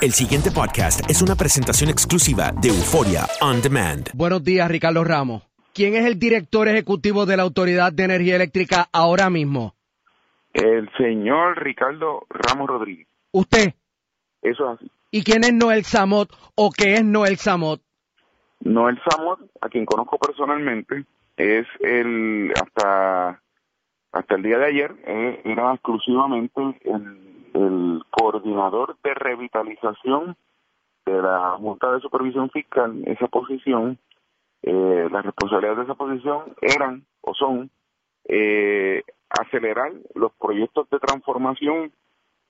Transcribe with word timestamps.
El 0.00 0.12
siguiente 0.12 0.52
podcast 0.52 1.10
es 1.10 1.22
una 1.22 1.34
presentación 1.34 1.90
exclusiva 1.90 2.52
de 2.52 2.68
Euforia 2.68 3.26
On 3.40 3.60
Demand. 3.60 4.08
Buenos 4.14 4.44
días, 4.44 4.70
Ricardo 4.70 5.02
Ramos. 5.02 5.42
¿Quién 5.74 5.96
es 5.96 6.06
el 6.06 6.20
director 6.20 6.68
ejecutivo 6.68 7.26
de 7.26 7.36
la 7.36 7.42
Autoridad 7.42 7.92
de 7.92 8.04
Energía 8.04 8.36
Eléctrica 8.36 8.88
ahora 8.92 9.28
mismo? 9.28 9.74
El 10.54 10.88
señor 10.96 11.60
Ricardo 11.60 12.26
Ramos 12.30 12.68
Rodríguez. 12.68 13.08
¿Usted? 13.32 13.74
Eso 14.40 14.70
es 14.70 14.78
así. 14.78 14.90
¿Y 15.10 15.24
quién 15.24 15.42
es 15.42 15.52
Noel 15.52 15.82
Samot 15.82 16.30
o 16.54 16.70
qué 16.70 16.94
es 16.94 17.04
Noel 17.04 17.36
Samot? 17.36 17.80
Noel 18.60 19.00
Samot, 19.04 19.40
a 19.60 19.68
quien 19.68 19.84
conozco 19.84 20.16
personalmente, 20.18 21.06
es 21.36 21.66
el, 21.80 22.52
hasta, 22.54 23.42
hasta 24.12 24.34
el 24.36 24.42
día 24.44 24.58
de 24.58 24.66
ayer, 24.66 24.94
eh, 25.04 25.42
era 25.44 25.74
exclusivamente 25.74 26.60
el, 26.84 27.27
el 27.54 28.02
coordinador 28.10 28.96
de 29.02 29.14
revitalización 29.14 30.36
de 31.06 31.22
la 31.22 31.56
Junta 31.58 31.92
de 31.92 32.00
Supervisión 32.00 32.50
Fiscal. 32.50 33.02
Esa 33.06 33.28
posición, 33.28 33.98
eh, 34.62 35.08
las 35.10 35.24
responsabilidades 35.24 35.78
de 35.78 35.84
esa 35.84 35.94
posición 35.94 36.54
eran 36.60 37.04
o 37.22 37.34
son 37.34 37.70
eh, 38.24 39.02
acelerar 39.28 39.92
los 40.14 40.32
proyectos 40.34 40.88
de 40.90 40.98
transformación, 40.98 41.92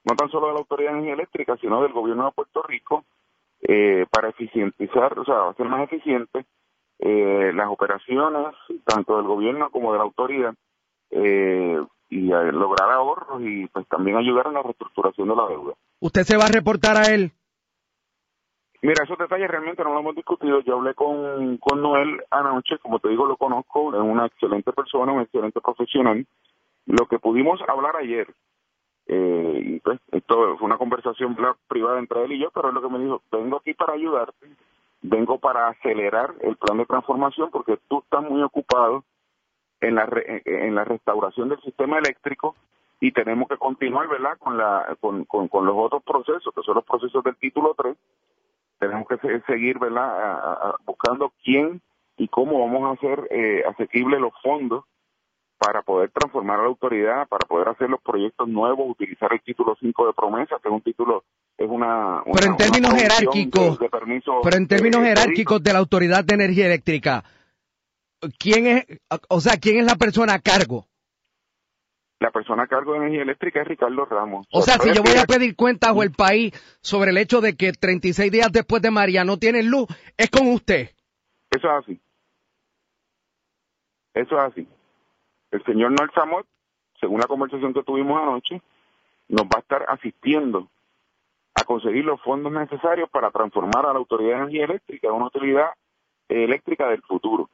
no 0.04 0.16
tan 0.16 0.28
solo 0.30 0.48
de 0.48 0.54
la 0.54 0.58
Autoridad 0.60 0.92
de 0.92 0.98
Energía 0.98 1.14
Eléctrica, 1.14 1.56
sino 1.60 1.82
del 1.82 1.92
gobierno 1.92 2.26
de 2.26 2.32
Puerto 2.32 2.62
Rico, 2.62 3.04
eh, 3.62 4.06
para 4.10 4.28
eficientizar, 4.28 5.18
o 5.18 5.24
sea, 5.24 5.48
hacer 5.48 5.66
más 5.66 5.82
eficiente 5.82 6.44
eh, 7.00 7.52
las 7.54 7.68
operaciones, 7.68 8.54
tanto 8.84 9.16
del 9.16 9.26
gobierno 9.26 9.70
como 9.70 9.92
de 9.92 9.98
la 9.98 10.04
autoridad, 10.04 10.54
eh, 11.10 11.80
y 12.10 12.32
a 12.32 12.42
lograr 12.44 12.90
ahorros 12.90 13.42
y 13.42 13.66
pues 13.66 13.86
también 13.88 14.16
ayudar 14.16 14.46
en 14.46 14.54
la 14.54 14.62
reestructuración 14.62 15.28
de 15.28 15.36
la 15.36 15.46
deuda. 15.46 15.74
¿Usted 16.00 16.22
se 16.22 16.36
va 16.36 16.44
a 16.44 16.52
reportar 16.52 16.96
a 16.96 17.12
él? 17.12 17.32
Mira, 18.80 19.02
esos 19.02 19.18
detalles 19.18 19.50
realmente 19.50 19.82
no 19.82 19.92
lo 19.92 20.00
hemos 20.00 20.14
discutido. 20.14 20.60
Yo 20.60 20.76
hablé 20.76 20.94
con, 20.94 21.58
con 21.58 21.82
Noel 21.82 22.22
anoche, 22.30 22.78
como 22.78 23.00
te 23.00 23.08
digo, 23.08 23.26
lo 23.26 23.36
conozco, 23.36 23.92
es 23.92 24.00
una 24.00 24.26
excelente 24.26 24.72
persona, 24.72 25.12
un 25.12 25.22
excelente 25.22 25.60
profesional. 25.60 26.24
Lo 26.86 27.06
que 27.06 27.18
pudimos 27.18 27.60
hablar 27.68 27.96
ayer, 27.96 28.32
eh, 29.08 29.60
y 29.64 29.80
pues 29.80 29.98
esto 30.12 30.56
fue 30.58 30.66
una 30.66 30.78
conversación 30.78 31.36
privada 31.66 31.98
entre 31.98 32.24
él 32.24 32.32
y 32.32 32.38
yo, 32.38 32.50
pero 32.54 32.68
es 32.68 32.74
lo 32.74 32.80
que 32.80 32.88
me 32.88 33.00
dijo, 33.00 33.20
vengo 33.32 33.56
aquí 33.56 33.74
para 33.74 33.94
ayudarte, 33.94 34.46
vengo 35.02 35.38
para 35.38 35.68
acelerar 35.68 36.34
el 36.40 36.56
plan 36.56 36.78
de 36.78 36.86
transformación 36.86 37.50
porque 37.50 37.78
tú 37.88 37.98
estás 37.98 38.22
muy 38.22 38.42
ocupado 38.42 39.04
en 39.80 39.94
la, 39.94 40.06
re- 40.06 40.42
en 40.44 40.74
la 40.74 40.84
restauración 40.84 41.48
del 41.48 41.60
sistema 41.62 41.98
eléctrico 41.98 42.56
y 43.00 43.12
tenemos 43.12 43.48
que 43.48 43.56
continuar, 43.56 44.08
¿verdad?, 44.08 44.36
con, 44.38 44.56
la, 44.58 44.96
con, 45.00 45.24
con, 45.24 45.48
con 45.48 45.64
los 45.66 45.76
otros 45.78 46.02
procesos, 46.02 46.52
que 46.54 46.62
son 46.62 46.74
los 46.74 46.84
procesos 46.84 47.22
del 47.22 47.36
título 47.36 47.74
3. 47.76 47.96
Tenemos 48.80 49.06
que 49.08 49.16
se- 49.18 49.40
seguir, 49.42 49.78
¿verdad?, 49.78 50.04
a- 50.04 50.52
a- 50.70 50.76
buscando 50.84 51.32
quién 51.44 51.80
y 52.16 52.26
cómo 52.28 52.58
vamos 52.60 52.82
a 52.90 52.92
hacer 52.94 53.28
eh, 53.30 53.62
asequibles 53.68 54.20
los 54.20 54.32
fondos 54.42 54.84
para 55.58 55.82
poder 55.82 56.10
transformar 56.10 56.58
a 56.60 56.62
la 56.62 56.68
autoridad, 56.68 57.26
para 57.28 57.46
poder 57.46 57.68
hacer 57.68 57.90
los 57.90 58.00
proyectos 58.00 58.48
nuevos, 58.48 58.88
utilizar 58.90 59.32
el 59.32 59.40
título 59.40 59.76
5 59.80 60.06
de 60.06 60.12
promesa, 60.12 60.56
que 60.62 60.68
es 60.68 60.74
un 60.74 60.80
título, 60.82 61.24
es 61.56 61.68
una... 61.68 62.22
Pero 62.24 62.46
en 62.46 62.48
una- 62.50 62.56
términos 62.56 62.90
una 62.92 63.00
jerárquicos, 63.00 63.78
de- 63.78 63.84
de 63.84 63.90
permiso, 63.90 64.40
pero 64.42 64.56
en 64.56 64.68
términos 64.68 65.00
eh, 65.02 65.04
jerárquicos 65.06 65.62
de 65.62 65.72
la 65.72 65.78
Autoridad 65.80 66.24
de 66.24 66.34
Energía 66.34 66.66
Eléctrica, 66.66 67.24
¿quién 68.38 68.66
es, 68.66 68.86
o 69.28 69.40
sea, 69.40 69.58
quién 69.60 69.78
es 69.78 69.86
la 69.86 69.96
persona 69.96 70.34
a 70.34 70.38
cargo? 70.40 70.86
La 72.20 72.30
persona 72.30 72.64
a 72.64 72.66
cargo 72.66 72.92
de 72.92 72.98
energía 72.98 73.22
eléctrica 73.22 73.62
es 73.62 73.68
Ricardo 73.68 74.04
Ramos. 74.04 74.46
O 74.50 74.62
sea, 74.62 74.74
si 74.78 74.92
yo 74.92 75.02
voy 75.02 75.16
a 75.16 75.24
pedir 75.24 75.54
cuentas 75.54 75.92
o 75.94 76.02
el 76.02 76.10
país 76.10 76.52
sobre 76.80 77.10
el 77.10 77.18
hecho 77.18 77.40
de 77.40 77.56
que 77.56 77.72
36 77.72 78.32
días 78.32 78.50
después 78.50 78.82
de 78.82 78.90
María 78.90 79.24
no 79.24 79.36
tienen 79.36 79.70
luz, 79.70 79.86
es 80.16 80.28
con 80.28 80.48
usted. 80.48 80.90
Eso 81.50 81.68
es 81.68 81.84
así. 81.84 82.00
Eso 84.14 84.36
es 84.36 84.42
así. 84.42 84.68
El 85.52 85.64
señor 85.64 85.92
Noel 85.92 86.10
Samot, 86.12 86.46
según 87.00 87.20
la 87.20 87.28
conversación 87.28 87.72
que 87.72 87.84
tuvimos 87.84 88.20
anoche, 88.20 88.60
nos 89.28 89.44
va 89.44 89.58
a 89.58 89.60
estar 89.60 89.84
asistiendo 89.88 90.68
a 91.54 91.64
conseguir 91.64 92.04
los 92.04 92.20
fondos 92.22 92.52
necesarios 92.52 93.08
para 93.10 93.30
transformar 93.30 93.86
a 93.86 93.92
la 93.92 93.98
Autoridad 93.98 94.30
de 94.30 94.36
Energía 94.36 94.64
Eléctrica 94.64 95.08
en 95.08 95.14
una 95.14 95.26
utilidad 95.26 95.68
eh, 96.28 96.44
eléctrica 96.44 96.88
del 96.88 97.02
futuro. 97.02 97.48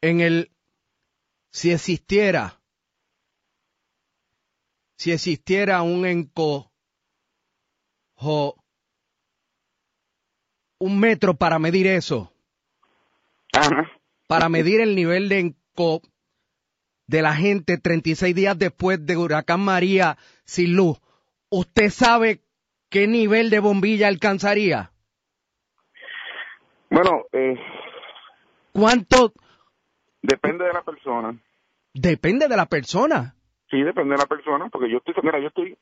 En 0.00 0.20
el, 0.20 0.50
si 1.50 1.72
existiera, 1.72 2.60
si 4.96 5.12
existiera 5.12 5.82
un 5.82 6.06
enco, 6.06 6.70
jo- 8.14 8.56
un 10.80 11.00
metro 11.00 11.34
para 11.34 11.58
medir 11.58 11.86
eso, 11.88 12.32
para 14.28 14.48
medir 14.48 14.80
el 14.80 14.94
nivel 14.94 15.28
de 15.28 15.38
enco 15.40 16.02
de 17.08 17.22
la 17.22 17.34
gente 17.34 17.78
36 17.78 18.34
días 18.34 18.56
después 18.58 19.04
de 19.04 19.16
Huracán 19.16 19.60
María 19.60 20.16
sin 20.44 20.74
luz, 20.76 21.00
¿usted 21.48 21.90
sabe 21.90 22.42
qué 22.90 23.08
nivel 23.08 23.50
de 23.50 23.58
bombilla 23.58 24.06
alcanzaría? 24.08 24.92
Bueno, 26.90 27.24
eh, 27.32 27.54
¿Cuánto? 28.72 29.32
Depende 30.22 30.64
de 30.64 30.72
la 30.72 30.82
persona. 30.82 31.36
Depende 31.94 32.48
de 32.48 32.56
la 32.56 32.66
persona. 32.66 33.34
Sí, 33.70 33.82
depende 33.82 34.14
de 34.14 34.18
la 34.18 34.26
persona, 34.26 34.68
porque 34.70 34.90
yo 34.90 34.98
estoy, 34.98 35.14
mira, 35.22 35.38
yo 35.40 35.48
estoy, 35.48 35.76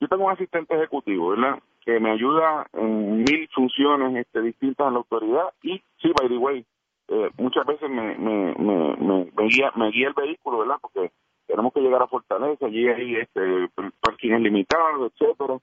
yo 0.00 0.08
tengo 0.08 0.24
un 0.24 0.32
asistente 0.32 0.74
ejecutivo, 0.74 1.30
¿verdad? 1.30 1.58
Que 1.84 2.00
me 2.00 2.10
ayuda 2.10 2.66
en 2.72 3.18
mil 3.18 3.48
funciones 3.54 4.16
este, 4.16 4.40
distintas 4.42 4.88
en 4.88 4.94
la 4.94 4.98
autoridad 4.98 5.52
y, 5.62 5.78
sí, 6.00 6.12
by 6.18 6.28
the 6.28 6.38
way, 6.38 6.64
eh, 7.08 7.30
muchas 7.38 7.64
veces 7.64 7.88
me, 7.88 8.16
me, 8.18 8.54
me, 8.58 8.96
me, 8.96 9.32
me 9.36 9.48
guía, 9.48 9.70
me 9.76 9.90
guía 9.90 10.08
el 10.08 10.14
vehículo, 10.14 10.58
¿verdad? 10.58 10.78
Porque 10.80 11.12
tenemos 11.46 11.72
que 11.72 11.80
llegar 11.80 12.02
a 12.02 12.08
Fortaleza, 12.08 12.66
allí 12.66 12.88
hay 12.88 13.16
este, 13.16 13.68
parking 14.00 14.32
limitado, 14.40 15.06
etcétera. 15.06 15.58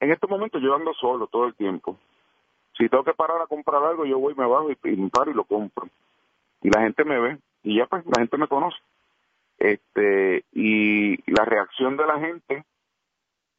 En 0.00 0.10
este 0.10 0.26
momento 0.26 0.58
yo 0.58 0.74
ando 0.74 0.94
solo 0.94 1.26
todo 1.26 1.46
el 1.46 1.54
tiempo. 1.54 1.98
Si 2.76 2.88
tengo 2.88 3.04
que 3.04 3.12
parar 3.12 3.42
a 3.42 3.46
comprar 3.46 3.82
algo, 3.84 4.06
yo 4.06 4.18
voy, 4.18 4.34
me 4.34 4.46
bajo 4.46 4.70
y, 4.70 4.78
y 4.84 4.96
me 4.96 5.10
paro 5.10 5.30
y 5.30 5.34
lo 5.34 5.44
compro. 5.44 5.88
Y 6.64 6.70
la 6.70 6.80
gente 6.80 7.04
me 7.04 7.20
ve 7.20 7.38
y 7.62 7.76
ya 7.76 7.86
pues 7.86 8.04
la 8.06 8.20
gente 8.20 8.38
me 8.38 8.48
conoce. 8.48 8.78
Este 9.58 10.44
y 10.52 11.18
la 11.30 11.44
reacción 11.44 11.96
de 11.96 12.06
la 12.06 12.18
gente 12.18 12.64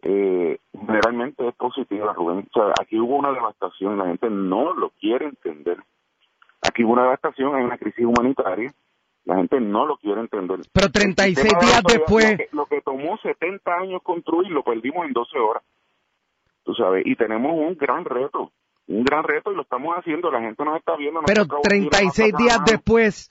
eh, 0.01 0.57
generalmente 0.71 1.47
es 1.47 1.55
positiva, 1.55 2.13
Rubén. 2.13 2.47
O 2.51 2.59
sea, 2.59 2.73
aquí 2.81 2.99
hubo 2.99 3.15
una 3.15 3.31
devastación, 3.31 3.97
la 3.97 4.07
gente 4.07 4.29
no 4.29 4.73
lo 4.73 4.89
quiere 4.89 5.25
entender. 5.25 5.77
Aquí 6.61 6.83
hubo 6.83 6.93
una 6.93 7.03
devastación, 7.03 7.55
hay 7.55 7.63
una 7.63 7.77
crisis 7.77 8.05
humanitaria, 8.05 8.73
la 9.25 9.35
gente 9.37 9.59
no 9.59 9.85
lo 9.85 9.97
quiere 9.97 10.21
entender. 10.21 10.59
Pero 10.73 10.89
36 10.89 11.35
días 11.59 11.83
después... 11.87 12.31
Lo 12.31 12.37
que, 12.37 12.49
lo 12.51 12.65
que 12.65 12.81
tomó 12.81 13.17
70 13.17 13.71
años 13.71 14.01
construir, 14.03 14.51
lo 14.51 14.63
perdimos 14.63 15.05
en 15.05 15.13
12 15.13 15.37
horas. 15.37 15.63
Tú 16.63 16.73
sabes, 16.73 17.05
y 17.05 17.15
tenemos 17.15 17.53
un 17.53 17.75
gran 17.75 18.03
reto, 18.03 18.51
un 18.87 19.03
gran 19.03 19.23
reto 19.23 19.51
y 19.51 19.55
lo 19.55 19.63
estamos 19.63 19.95
haciendo, 19.95 20.29
la 20.31 20.41
gente 20.41 20.63
nos 20.63 20.77
está 20.77 20.95
viendo. 20.95 21.21
nos 21.21 21.27
Pero 21.27 21.45
toca 21.47 21.61
36 21.63 22.19
unir 22.33 22.35
a 22.35 22.37
días 22.37 22.65
después, 22.65 23.29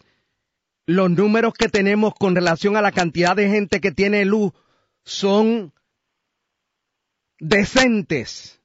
los 0.86 1.10
números 1.10 1.54
que 1.54 1.68
tenemos 1.68 2.14
con 2.14 2.34
relación 2.34 2.76
a 2.76 2.82
la 2.82 2.92
cantidad 2.92 3.34
de 3.36 3.48
gente 3.48 3.80
que 3.80 3.92
tiene 3.92 4.24
luz 4.24 4.52
son 5.04 5.72
decentes. 7.38 8.60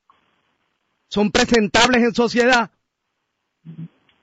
Son 1.07 1.31
presentables 1.31 2.03
en 2.03 2.13
sociedad. 2.13 2.71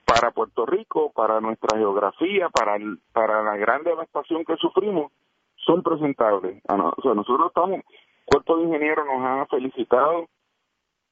para 0.05 0.31
Puerto 0.31 0.65
Rico, 0.65 1.11
para 1.11 1.41
nuestra 1.41 1.77
geografía, 1.77 2.47
para 2.47 2.77
el- 2.77 2.97
para 3.11 3.43
la 3.43 3.57
gran 3.57 3.83
devastación 3.83 4.45
que 4.45 4.55
sufrimos, 4.55 5.11
son 5.57 5.83
presentables. 5.83 6.63
No, 6.69 6.93
O 6.97 7.01
sea, 7.01 7.13
nosotros 7.13 7.47
estamos, 7.49 7.81
Cuerpo 8.23 8.55
de 8.57 8.63
Ingenieros 8.63 9.05
nos 9.05 9.21
ha 9.25 9.45
felicitado, 9.47 10.27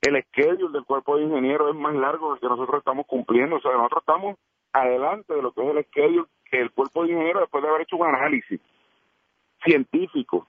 el 0.05 0.23
schedule 0.23 0.71
del 0.71 0.85
Cuerpo 0.85 1.17
de 1.17 1.23
Ingenieros 1.23 1.69
es 1.69 1.75
más 1.75 1.95
largo 1.95 2.31
del 2.31 2.39
que 2.39 2.47
nosotros 2.47 2.79
estamos 2.79 3.05
cumpliendo, 3.07 3.57
o 3.57 3.61
sea, 3.61 3.71
nosotros 3.73 4.03
estamos 4.03 4.37
adelante 4.73 5.33
de 5.33 5.41
lo 5.41 5.51
que 5.51 5.61
es 5.61 5.75
el 5.75 5.85
schedule 5.85 6.27
que 6.49 6.61
el 6.61 6.71
Cuerpo 6.71 7.03
de 7.03 7.11
Ingenieros 7.11 7.43
después 7.43 7.63
de 7.63 7.69
haber 7.69 7.81
hecho 7.81 7.97
un 7.97 8.07
análisis 8.07 8.59
científico 9.63 10.47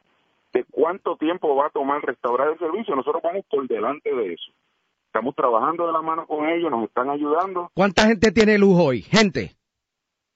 de 0.52 0.64
cuánto 0.70 1.16
tiempo 1.16 1.54
va 1.54 1.66
a 1.66 1.70
tomar 1.70 2.02
restaurar 2.02 2.48
el 2.48 2.58
servicio, 2.58 2.96
nosotros 2.96 3.22
vamos 3.22 3.44
por 3.50 3.66
delante 3.66 4.14
de 4.14 4.34
eso. 4.34 4.52
Estamos 5.06 5.34
trabajando 5.34 5.86
de 5.86 5.92
la 5.92 6.02
mano 6.02 6.26
con 6.26 6.48
ellos, 6.48 6.70
nos 6.70 6.84
están 6.84 7.08
ayudando. 7.10 7.70
¿Cuánta 7.74 8.06
gente 8.06 8.32
tiene 8.32 8.58
luz 8.58 8.78
hoy? 8.78 9.02
Gente. 9.02 9.52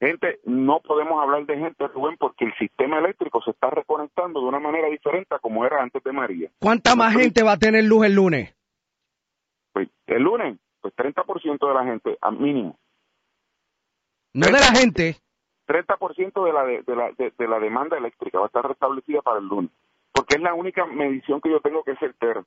Gente, 0.00 0.40
no 0.44 0.80
podemos 0.80 1.22
hablar 1.22 1.44
de 1.44 1.58
gente, 1.58 1.86
Rubén, 1.88 2.16
porque 2.18 2.46
el 2.46 2.54
sistema 2.58 2.98
eléctrico 2.98 3.42
se 3.42 3.50
está 3.50 3.68
reconectando 3.68 4.40
de 4.40 4.46
una 4.46 4.58
manera 4.58 4.88
diferente 4.88 5.34
a 5.34 5.38
como 5.38 5.66
era 5.66 5.82
antes 5.82 6.02
de 6.02 6.12
María. 6.12 6.50
¿Cuánta 6.58 6.96
más 6.96 7.14
gente 7.14 7.42
va 7.42 7.52
a 7.52 7.58
tener 7.58 7.84
luz 7.84 8.06
el 8.06 8.14
lunes? 8.14 8.54
Pues, 9.72 9.88
el 10.06 10.22
lunes, 10.22 10.58
pues 10.80 10.94
30% 10.96 11.68
de 11.68 11.74
la 11.74 11.84
gente, 11.84 12.18
a 12.20 12.30
mínimo. 12.30 12.78
No 14.32 14.46
de 14.46 14.52
la 14.52 14.72
gente. 14.74 15.16
30% 15.66 16.44
de 16.44 16.52
la, 16.52 16.64
de, 16.64 16.82
de 16.82 16.96
la, 16.96 17.12
de, 17.12 17.32
de 17.36 17.48
la 17.48 17.58
demanda 17.58 17.96
eléctrica 17.96 18.38
va 18.38 18.44
a 18.44 18.48
estar 18.48 18.66
restablecida 18.66 19.22
para 19.22 19.38
el 19.38 19.46
lunes. 19.46 19.70
Porque 20.12 20.36
es 20.36 20.40
la 20.42 20.54
única 20.54 20.86
medición 20.86 21.40
que 21.40 21.50
yo 21.50 21.60
tengo 21.60 21.84
que 21.84 21.92
es 21.92 21.98
certera. 21.98 22.44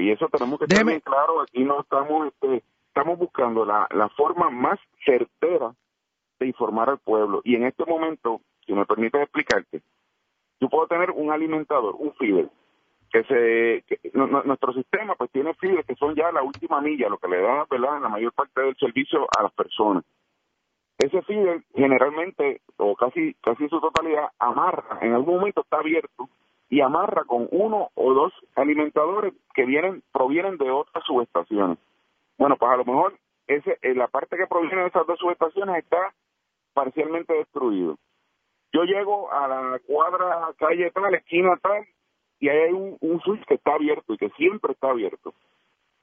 Y 0.00 0.10
eso 0.10 0.28
tenemos 0.28 0.58
que 0.58 0.66
tener 0.66 0.84
bien 0.84 1.00
claro. 1.00 1.40
Aquí 1.40 1.64
no 1.64 1.80
estamos, 1.80 2.28
este, 2.28 2.64
estamos 2.88 3.18
buscando 3.18 3.64
la, 3.64 3.86
la 3.90 4.08
forma 4.10 4.50
más 4.50 4.78
certera 5.04 5.72
de 6.38 6.46
informar 6.46 6.90
al 6.90 6.98
pueblo. 6.98 7.40
Y 7.44 7.54
en 7.54 7.64
este 7.64 7.84
momento, 7.84 8.40
si 8.66 8.72
me 8.72 8.86
permites 8.86 9.22
explicarte, 9.22 9.82
yo 10.60 10.68
puedo 10.68 10.88
tener 10.88 11.10
un 11.10 11.30
alimentador, 11.30 11.94
un 11.96 12.12
feeder, 12.14 12.48
que 13.10 13.22
se, 13.24 13.84
que- 13.86 14.10
nuestro 14.12 14.72
sistema 14.72 15.14
pues 15.14 15.30
tiene 15.30 15.54
feeders 15.54 15.86
que 15.86 15.94
son 15.96 16.14
ya 16.14 16.30
la 16.32 16.42
última 16.42 16.80
milla, 16.80 17.08
lo 17.08 17.18
que 17.18 17.28
le 17.28 17.40
da, 17.40 17.66
¿verdad?, 17.70 18.00
la 18.02 18.08
mayor 18.08 18.32
parte 18.32 18.60
del 18.60 18.76
servicio 18.76 19.26
a 19.36 19.42
las 19.42 19.52
personas. 19.52 20.04
Ese 20.98 21.22
feeder 21.22 21.62
generalmente, 21.74 22.60
o 22.76 22.96
casi, 22.96 23.34
casi 23.34 23.64
en 23.64 23.70
su 23.70 23.80
totalidad, 23.80 24.30
amarra, 24.38 24.98
en 25.00 25.14
algún 25.14 25.36
momento 25.36 25.60
está 25.60 25.78
abierto, 25.78 26.28
y 26.70 26.80
amarra 26.80 27.24
con 27.24 27.48
uno 27.50 27.90
o 27.94 28.12
dos 28.12 28.32
alimentadores 28.56 29.32
que 29.54 29.64
vienen, 29.64 30.02
provienen 30.12 30.58
de 30.58 30.70
otras 30.70 31.02
subestaciones. 31.04 31.78
Bueno, 32.36 32.56
pues 32.56 32.70
a 32.70 32.76
lo 32.76 32.84
mejor 32.84 33.14
ese, 33.46 33.78
eh, 33.80 33.94
la 33.94 34.08
parte 34.08 34.36
que 34.36 34.46
proviene 34.46 34.82
de 34.82 34.88
esas 34.88 35.06
dos 35.06 35.18
subestaciones 35.18 35.78
está 35.78 36.12
parcialmente 36.74 37.32
destruido. 37.32 37.96
Yo 38.72 38.82
llego 38.84 39.32
a 39.32 39.48
la 39.48 39.78
cuadra 39.86 40.50
calle 40.58 40.90
tal, 40.90 41.14
esquina 41.14 41.56
tal, 41.62 41.86
y 42.40 42.48
ahí 42.48 42.58
hay 42.58 42.72
un, 42.72 43.20
switch 43.24 43.44
que 43.46 43.54
está 43.54 43.74
abierto 43.74 44.14
y 44.14 44.18
que 44.18 44.30
siempre 44.30 44.72
está 44.72 44.90
abierto. 44.90 45.34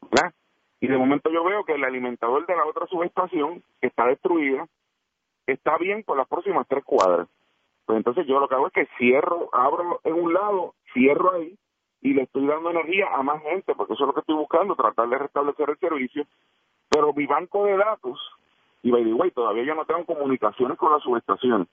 ¿verdad? 0.01 0.33
Y 0.79 0.87
de 0.87 0.97
momento 0.97 1.29
yo 1.31 1.43
veo 1.43 1.63
que 1.63 1.73
el 1.73 1.83
alimentador 1.83 2.45
de 2.45 2.55
la 2.55 2.65
otra 2.65 2.87
subestación, 2.87 3.63
está 3.81 4.05
destruida, 4.07 4.67
está 5.47 5.77
bien 5.77 6.03
por 6.03 6.17
las 6.17 6.27
próximas 6.27 6.67
tres 6.67 6.83
cuadras. 6.83 7.27
Pues 7.85 7.97
entonces 7.97 8.25
yo 8.27 8.39
lo 8.39 8.47
que 8.47 8.55
hago 8.55 8.67
es 8.67 8.73
que 8.73 8.87
cierro, 8.97 9.49
abro 9.53 10.01
en 10.03 10.13
un 10.13 10.33
lado, 10.33 10.73
cierro 10.93 11.33
ahí 11.33 11.55
y 12.01 12.13
le 12.13 12.23
estoy 12.23 12.45
dando 12.45 12.69
energía 12.69 13.07
a 13.13 13.23
más 13.23 13.41
gente, 13.41 13.73
porque 13.73 13.93
eso 13.93 14.03
es 14.03 14.07
lo 14.07 14.13
que 14.13 14.19
estoy 14.19 14.35
buscando, 14.35 14.75
tratar 14.75 15.07
de 15.09 15.17
restablecer 15.17 15.69
el 15.69 15.77
servicio. 15.77 16.25
Pero 16.89 17.13
mi 17.13 17.25
banco 17.25 17.65
de 17.65 17.77
datos, 17.77 18.19
y 18.83 18.91
by 18.91 19.03
the 19.03 19.13
way, 19.13 19.31
todavía 19.31 19.63
yo 19.63 19.73
no 19.73 19.85
tengo 19.85 20.05
comunicaciones 20.05 20.77
con 20.77 20.91
las 20.91 21.01
subestaciones. 21.01 21.67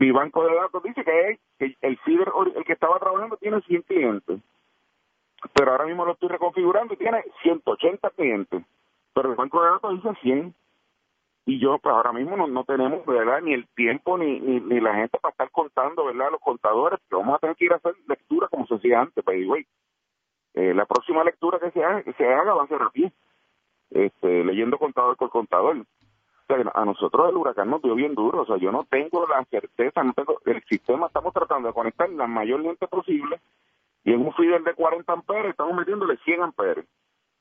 Mi 0.00 0.10
banco 0.12 0.44
de 0.46 0.54
datos 0.56 0.82
dice 0.82 1.04
que, 1.04 1.38
el 1.82 1.98
ori- 2.32 2.56
el 2.56 2.64
que 2.64 2.72
estaba 2.72 2.98
trabajando, 2.98 3.36
tiene 3.36 3.60
100 3.62 3.82
clientes. 3.82 4.40
Pero 5.54 5.72
ahora 5.72 5.86
mismo 5.86 6.06
lo 6.06 6.12
estoy 6.12 6.30
reconfigurando 6.30 6.94
y 6.94 6.96
tiene 6.96 7.22
180 7.42 8.10
clientes. 8.10 8.64
Pero 9.14 9.30
el 9.30 9.36
banco 9.36 9.62
de 9.62 9.70
datos 9.70 9.94
dice 10.02 10.16
100 10.22 10.54
y 11.46 11.58
yo 11.58 11.78
pues 11.78 11.94
ahora 11.94 12.12
mismo 12.12 12.36
no, 12.36 12.46
no 12.46 12.64
tenemos 12.64 13.04
verdad 13.06 13.40
ni 13.42 13.54
el 13.54 13.66
tiempo 13.68 14.18
ni, 14.18 14.40
ni, 14.40 14.80
la 14.80 14.94
gente 14.94 15.18
para 15.18 15.32
estar 15.32 15.50
contando 15.50 16.04
verdad 16.04 16.30
los 16.30 16.40
contadores 16.40 17.00
que 17.08 17.16
vamos 17.16 17.34
a 17.34 17.38
tener 17.38 17.56
que 17.56 17.64
ir 17.64 17.72
a 17.72 17.76
hacer 17.76 17.94
lectura 18.06 18.48
como 18.48 18.66
se 18.66 18.76
hacía 18.76 19.00
antes 19.00 19.24
the 19.24 19.46
way. 19.46 19.66
Eh, 20.54 20.74
la 20.74 20.86
próxima 20.86 21.24
lectura 21.24 21.58
que 21.58 21.70
se 21.72 21.82
haga, 21.84 22.02
que 22.02 22.12
se 22.14 22.26
haga 22.26 22.54
va 22.54 22.64
a 22.64 22.68
ser 22.68 22.82
aquí 22.82 23.10
este, 23.90 24.44
leyendo 24.44 24.78
contador 24.78 25.16
por 25.16 25.30
contador 25.30 25.84
a 26.74 26.84
nosotros 26.84 27.28
el 27.28 27.36
huracán 27.36 27.70
nos 27.70 27.82
dio 27.82 27.94
bien 27.94 28.14
duro 28.14 28.42
o 28.42 28.46
sea 28.46 28.56
yo 28.56 28.72
no 28.72 28.86
tengo 28.88 29.26
la 29.26 29.44
certeza 29.44 30.02
no 30.02 30.12
tengo 30.12 30.40
el 30.44 30.62
sistema 30.64 31.06
estamos 31.06 31.32
tratando 31.32 31.68
de 31.68 31.74
conectar 31.74 32.08
la 32.10 32.26
mayor 32.26 32.60
lente 32.60 32.86
posible 32.86 33.40
y 34.04 34.12
en 34.12 34.20
un 34.20 34.32
feeder 34.34 34.62
de 34.62 34.74
40 34.74 35.12
amperes 35.12 35.50
estamos 35.50 35.74
metiéndole 35.74 36.16
100 36.18 36.42
amperes 36.42 36.86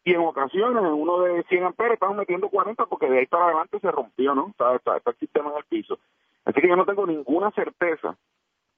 y 0.04 0.14
en 0.14 0.22
ocasiones 0.22 0.84
en 0.84 0.94
uno 0.94 1.22
de 1.22 1.44
100 1.44 1.64
amperes 1.66 1.94
estamos 1.94 2.18
metiendo 2.18 2.50
40 2.50 2.86
porque 2.86 3.10
de 3.10 3.20
ahí 3.20 3.26
para 3.28 3.46
adelante 3.46 3.80
se 3.80 3.92
rompió, 3.92 4.34
¿no? 4.34 4.48
Está, 4.50 4.76
está, 4.76 4.98
está 4.98 5.12
el 5.12 5.18
sistema 5.18 5.52
en 5.52 5.58
el 5.58 5.66
piso. 5.66 6.00
Así 6.46 6.62
que 6.62 6.68
yo 6.68 6.76
no 6.76 6.86
tengo 6.86 7.06
ninguna 7.06 7.52
certeza 7.52 8.16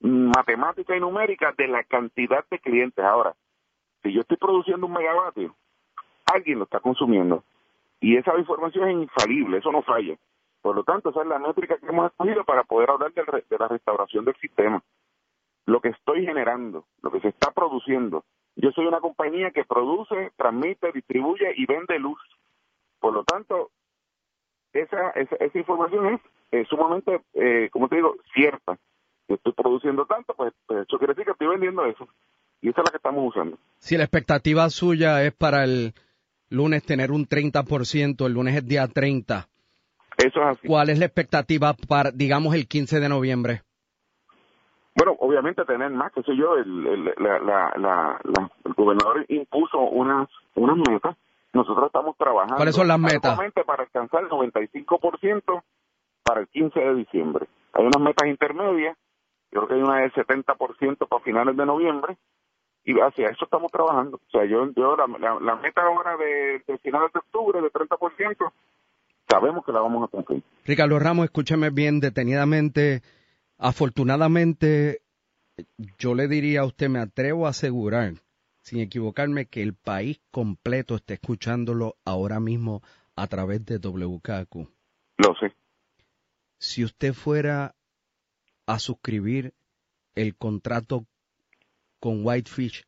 mm, 0.00 0.30
matemática 0.36 0.96
y 0.96 1.00
numérica 1.00 1.54
de 1.56 1.68
la 1.68 1.84
cantidad 1.84 2.44
de 2.50 2.58
clientes. 2.58 3.04
Ahora, 3.04 3.34
si 4.02 4.12
yo 4.12 4.20
estoy 4.22 4.36
produciendo 4.36 4.86
un 4.86 4.92
megavatio, 4.92 5.54
alguien 6.32 6.58
lo 6.58 6.64
está 6.64 6.80
consumiendo. 6.80 7.44
Y 8.02 8.16
esa 8.16 8.36
información 8.36 8.88
es 8.90 8.94
infalible, 8.96 9.58
eso 9.58 9.72
no 9.72 9.82
falla. 9.82 10.16
Por 10.60 10.76
lo 10.76 10.84
tanto, 10.84 11.10
esa 11.10 11.22
es 11.22 11.28
la 11.28 11.38
métrica 11.38 11.78
que 11.78 11.86
hemos 11.86 12.10
escogido 12.10 12.44
para 12.44 12.64
poder 12.64 12.90
hablar 12.90 13.12
re- 13.14 13.44
de 13.48 13.58
la 13.58 13.68
restauración 13.68 14.24
del 14.24 14.34
sistema. 14.36 14.82
Lo 15.66 15.80
que 15.80 15.88
estoy 15.90 16.26
generando, 16.26 16.84
lo 17.00 17.10
que 17.12 17.20
se 17.20 17.28
está 17.28 17.52
produciendo, 17.52 18.24
yo 18.56 18.70
soy 18.72 18.86
una 18.86 19.00
compañía 19.00 19.52
que 19.52 19.64
produce, 19.64 20.32
transmite, 20.36 20.92
distribuye 20.92 21.54
y 21.56 21.64
vende 21.64 21.98
luz. 21.98 22.20
Por 22.98 23.14
lo 23.14 23.24
tanto, 23.24 23.70
esa, 24.72 25.10
esa, 25.10 25.36
esa 25.36 25.58
información 25.58 26.20
es 26.50 26.68
sumamente, 26.68 27.20
eh, 27.34 27.68
como 27.72 27.88
te 27.88 27.96
digo, 27.96 28.16
cierta. 28.34 28.76
Yo 29.28 29.36
estoy 29.36 29.52
produciendo 29.52 30.06
tanto, 30.06 30.34
pues, 30.34 30.52
pues 30.66 30.86
eso 30.88 30.98
quiere 30.98 31.14
decir 31.14 31.24
que 31.24 31.32
estoy 31.32 31.46
vendiendo 31.48 31.84
eso. 31.86 32.08
Y 32.60 32.68
esa 32.68 32.80
es 32.80 32.84
la 32.86 32.90
que 32.90 32.96
estamos 32.98 33.28
usando. 33.28 33.56
Si 33.78 33.96
la 33.96 34.04
expectativa 34.04 34.68
suya 34.70 35.24
es 35.24 35.32
para 35.32 35.64
el 35.64 35.94
lunes 36.52 36.84
tener 36.84 37.10
un 37.10 37.26
30%, 37.26 38.26
el 38.26 38.32
lunes 38.32 38.56
es 38.56 38.66
día 38.66 38.86
30, 38.86 39.48
Eso 40.18 40.40
es 40.40 40.46
así. 40.46 40.68
¿cuál 40.68 40.90
es 40.90 40.98
la 40.98 41.06
expectativa 41.06 41.74
para, 41.88 42.10
digamos, 42.10 42.54
el 42.54 42.68
15 42.68 43.00
de 43.00 43.08
noviembre? 43.08 43.62
Bueno, 44.94 45.16
obviamente 45.20 45.64
tener 45.64 45.90
más, 45.90 46.12
qué 46.12 46.22
sé 46.22 46.36
yo, 46.36 46.56
el, 46.56 46.86
el, 46.86 47.04
la, 47.16 47.38
la, 47.38 47.72
la, 47.76 48.20
el 48.64 48.74
gobernador 48.74 49.24
impuso 49.28 49.78
unas, 49.78 50.28
unas 50.54 50.76
metas. 50.76 51.16
Nosotros 51.54 51.86
estamos 51.86 52.16
trabajando. 52.16 52.56
¿Cuáles 52.56 52.74
son 52.74 52.88
las 52.88 52.98
metas? 52.98 53.38
para 53.66 53.82
alcanzar 53.84 54.22
el 54.22 54.28
95% 54.28 55.62
para 56.22 56.40
el 56.40 56.48
15 56.48 56.78
de 56.78 56.94
diciembre. 56.94 57.46
Hay 57.72 57.84
unas 57.84 58.00
metas 58.00 58.28
intermedias, 58.28 58.96
creo 59.50 59.66
que 59.66 59.74
hay 59.74 59.82
una 59.82 60.00
del 60.00 60.12
70% 60.12 61.08
para 61.08 61.22
finales 61.22 61.56
de 61.56 61.66
noviembre, 61.66 62.16
y 62.84 62.98
hacia 62.98 63.28
eso 63.28 63.44
estamos 63.44 63.70
trabajando. 63.70 64.16
O 64.16 64.30
sea, 64.30 64.44
yo, 64.44 64.70
yo 64.74 64.96
la, 64.96 65.06
la, 65.18 65.40
la 65.40 65.56
meta 65.56 65.82
ahora 65.82 66.16
de, 66.16 66.62
de 66.66 66.78
finales 66.78 67.12
de 67.12 67.20
octubre, 67.20 67.60
de 67.60 67.70
30%, 67.70 68.52
sabemos 69.28 69.64
que 69.64 69.72
la 69.72 69.80
vamos 69.80 70.04
a 70.04 70.08
cumplir. 70.08 70.42
Ricardo 70.64 70.98
Ramos, 70.98 71.24
escúcheme 71.24 71.70
bien 71.70 72.00
detenidamente. 72.00 73.02
Afortunadamente, 73.58 75.02
yo 75.98 76.14
le 76.14 76.28
diría 76.28 76.60
a 76.62 76.66
usted, 76.66 76.88
me 76.88 76.98
atrevo 76.98 77.46
a 77.46 77.50
asegurar 77.50 78.14
sin 78.62 78.80
equivocarme, 78.80 79.46
que 79.46 79.62
el 79.62 79.74
país 79.74 80.20
completo 80.30 80.94
esté 80.94 81.14
escuchándolo 81.14 81.96
ahora 82.04 82.40
mismo 82.40 82.82
a 83.16 83.26
través 83.26 83.64
de 83.66 83.78
WKQ. 83.78 84.68
Lo 85.18 85.34
sé. 85.38 85.52
Si 86.58 86.84
usted 86.84 87.12
fuera 87.12 87.74
a 88.66 88.78
suscribir 88.78 89.52
el 90.14 90.36
contrato 90.36 91.04
con 92.02 92.26
Whitefish 92.26 92.82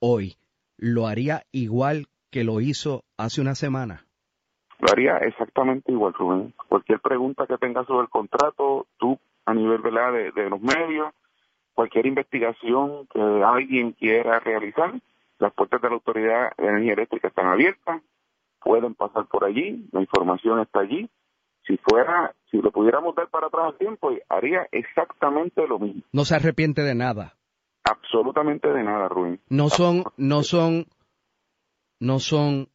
hoy, 0.00 0.36
¿lo 0.78 1.06
haría 1.06 1.42
igual 1.52 2.06
que 2.30 2.44
lo 2.44 2.62
hizo 2.62 3.04
hace 3.18 3.42
una 3.42 3.54
semana? 3.54 4.06
Lo 4.80 4.90
haría 4.90 5.18
exactamente 5.18 5.92
igual, 5.92 6.14
Rubén. 6.14 6.54
Cualquier 6.66 6.98
pregunta 7.00 7.46
que 7.46 7.58
tengas 7.58 7.86
sobre 7.86 8.04
el 8.04 8.08
contrato, 8.08 8.86
tú 8.96 9.18
a 9.44 9.52
nivel 9.52 9.82
¿verdad? 9.82 10.14
De, 10.14 10.32
de 10.32 10.48
los 10.48 10.62
medios, 10.62 11.12
cualquier 11.74 12.06
investigación 12.06 13.06
que 13.12 13.20
alguien 13.20 13.92
quiera 13.92 14.40
realizar, 14.40 14.94
las 15.38 15.52
puertas 15.52 15.82
de 15.82 15.88
la 15.88 15.94
Autoridad 15.94 16.56
de 16.56 16.68
Energía 16.68 16.94
Eléctrica 16.94 17.28
están 17.28 17.48
abiertas, 17.48 18.00
pueden 18.62 18.94
pasar 18.94 19.26
por 19.26 19.44
allí, 19.44 19.86
la 19.92 20.00
información 20.00 20.58
está 20.60 20.80
allí. 20.80 21.10
Si 21.66 21.76
fuera, 21.76 22.34
si 22.50 22.62
lo 22.62 22.72
pudiéramos 22.72 23.14
dar 23.14 23.28
para 23.28 23.48
atrás 23.48 23.66
al 23.66 23.78
tiempo, 23.78 24.10
haría 24.30 24.66
exactamente 24.72 25.68
lo 25.68 25.78
mismo. 25.78 26.02
No 26.12 26.24
se 26.24 26.34
arrepiente 26.34 26.82
de 26.82 26.94
nada. 26.94 27.34
Absolutamente 27.84 28.68
de 28.68 28.82
nada, 28.82 29.08
Rubén. 29.08 29.40
No 29.48 29.68
son, 29.68 30.04
no 30.16 30.42
son, 30.42 30.86
no 32.00 32.18
son, 32.20 32.68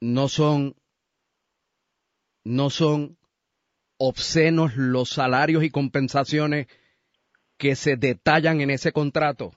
no 0.00 0.28
son, 0.28 0.74
no 2.44 2.70
son 2.70 3.16
obscenos 3.98 4.76
los 4.76 5.10
salarios 5.10 5.62
y 5.64 5.70
compensaciones 5.70 6.66
que 7.58 7.74
se 7.76 7.96
detallan 7.96 8.60
en 8.60 8.70
ese 8.70 8.92
contrato. 8.92 9.52